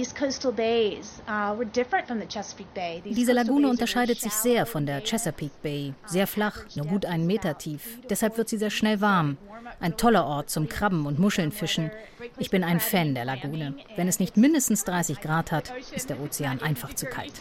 Diese 3.05 3.33
Lagune 3.33 3.69
unterscheidet 3.69 4.21
sich 4.21 4.33
sehr 4.33 4.67
von 4.67 4.85
der 4.85 5.01
Chesapeake 5.01 5.55
Bay. 5.63 5.95
Sehr 6.07 6.27
flach, 6.27 6.65
nur 6.75 6.87
gut 6.87 7.07
einen 7.07 7.27
Meter 7.27 7.57
tief. 7.57 7.99
Deshalb 8.09 8.37
wird 8.37 8.49
sie 8.49 8.59
sehr 8.59 8.71
schnell 8.71 9.01
warm. 9.01 9.37
Ein 9.79 9.97
toller 9.97 10.27
Ort 10.27 10.51
zum 10.51 10.69
Krabben 10.69 11.07
und 11.07 11.21
Muscheln 11.21 11.53
fischen. 11.53 11.93
Ich 12.39 12.51
bin 12.51 12.65
ein 12.65 12.81
Fan 12.81 13.15
der 13.15 13.25
Lagune. 13.25 13.77
Wenn 13.95 14.09
es 14.09 14.19
nicht 14.19 14.37
mindestens 14.37 14.83
30 14.85 15.21
Grad 15.21 15.53
hat, 15.53 15.73
ist 15.95 16.11
der 16.11 16.21
Ozean 16.21 16.61
einfach 16.63 16.95
zu 16.95 17.07
kalt. 17.07 17.33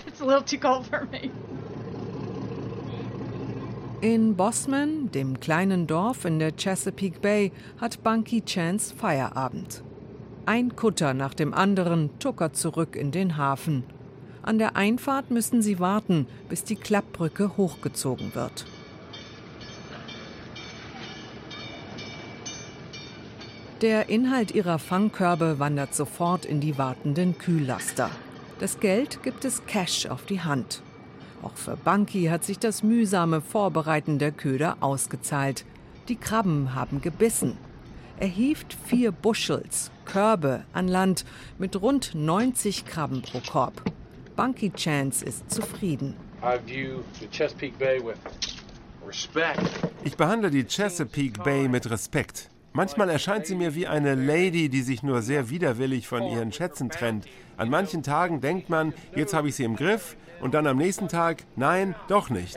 In 4.02 4.38
Bosman, 4.38 5.12
dem 5.12 5.42
kleinen 5.42 5.86
Dorf 5.86 6.24
in 6.24 6.40
der 6.40 6.56
Chesapeake 6.56 7.20
Bay, 7.20 7.52
hat 7.82 8.02
Bunky 8.02 8.42
Chance 8.42 8.96
Feierabend. 8.96 9.84
Ein 10.46 10.78
Kutter 10.78 11.14
nach 11.14 11.34
dem 11.34 11.54
anderen 11.54 12.10
tuckert 12.18 12.56
zurück 12.56 12.96
in 12.96 13.12
den 13.12 13.36
Hafen. 13.36 13.84
An 14.42 14.58
der 14.58 14.78
Einfahrt 14.78 15.32
müssen 15.32 15.62
sie 15.62 15.80
warten, 15.80 16.28
bis 16.48 16.64
die 16.64 16.78
Klappbrücke 16.78 17.58
hochgezogen 17.58 18.34
wird. 18.36 18.66
Der 23.82 24.08
Inhalt 24.08 24.52
ihrer 24.52 24.80
Fangkörbe 24.80 25.60
wandert 25.60 25.94
sofort 25.94 26.46
in 26.46 26.62
die 26.62 26.78
wartenden 26.78 27.38
Kühllaster. 27.38 28.10
Das 28.60 28.80
Geld 28.80 29.24
gibt 29.24 29.44
es 29.44 29.66
Cash 29.66 30.06
auf 30.06 30.24
die 30.24 30.40
Hand. 30.40 30.84
Auch 31.42 31.56
für 31.56 31.78
Bunky 31.78 32.26
hat 32.26 32.44
sich 32.44 32.60
das 32.60 32.84
mühsame 32.84 33.42
Vorbereiten 33.42 34.20
der 34.20 34.32
Köder 34.32 34.78
ausgezahlt. 34.82 35.66
Die 36.08 36.16
Krabben 36.16 36.76
haben 36.76 37.02
gebissen. 37.02 37.58
Er 38.18 38.28
hieft 38.28 38.76
vier 38.86 39.12
Bushels, 39.12 39.92
Körbe, 40.06 40.66
an 40.74 40.88
Land 40.88 41.24
mit 41.58 41.82
rund 41.82 42.14
90 42.14 42.86
Krabben 42.86 43.22
pro 43.22 43.40
Korb. 43.40 43.82
Bunky 44.36 44.72
Chance 44.72 45.24
ist 45.24 45.50
zufrieden. 45.50 46.16
Ich 50.04 50.18
behandle 50.18 50.52
die 50.52 50.66
Chesapeake 50.66 51.44
Bay 51.44 51.68
mit 51.68 51.90
Respekt. 51.90 52.50
Manchmal 52.80 53.10
erscheint 53.10 53.46
sie 53.46 53.56
mir 53.56 53.76
wie 53.76 53.88
eine 53.88 54.16
Lady, 54.16 54.70
die 54.70 54.84
sich 54.84 55.04
nur 55.04 55.22
sehr 55.22 55.50
widerwillig 55.50 56.08
von 56.08 56.24
ihren 56.24 56.54
Schätzen 56.54 56.90
trennt. 56.90 57.26
An 57.58 57.70
manchen 57.70 58.04
Tagen 58.04 58.40
denkt 58.40 58.70
man, 58.70 58.94
jetzt 59.14 59.34
habe 59.34 59.50
ich 59.50 59.56
sie 59.56 59.66
im 59.66 59.76
Griff, 59.76 60.16
und 60.40 60.54
dann 60.54 60.66
am 60.66 60.78
nächsten 60.78 61.10
Tag, 61.10 61.44
nein, 61.58 61.94
doch 62.08 62.30
nicht. 62.30 62.56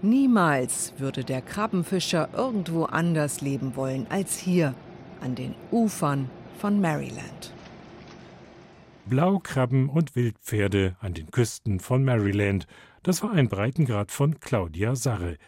Niemals 0.00 0.92
würde 0.98 1.24
der 1.24 1.42
Krabbenfischer 1.42 2.28
irgendwo 2.32 2.84
anders 2.84 3.40
leben 3.40 3.74
wollen 3.74 4.06
als 4.08 4.38
hier, 4.38 4.74
an 5.20 5.34
den 5.34 5.56
Ufern 5.72 6.30
von 6.60 6.80
Maryland. 6.80 7.52
Blaukrabben 9.06 9.88
und 9.88 10.14
Wildpferde 10.14 10.94
an 11.00 11.14
den 11.14 11.32
Küsten 11.32 11.80
von 11.80 12.04
Maryland. 12.04 12.68
Das 13.02 13.24
war 13.24 13.32
ein 13.32 13.48
Breitengrad 13.48 14.12
von 14.12 14.38
Claudia 14.38 14.94
Sarre. 14.94 15.38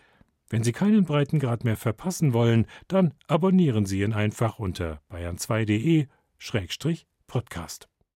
Wenn 0.51 0.63
Sie 0.65 0.73
keinen 0.73 1.05
Breitengrad 1.05 1.63
mehr 1.63 1.77
verpassen 1.77 2.33
wollen, 2.33 2.67
dann 2.89 3.15
abonnieren 3.29 3.87
Sie 3.87 4.03
ihn 4.03 4.13
einfach 4.13 4.59
unter 4.59 5.01
bayern2.de-podcast. 5.11 7.89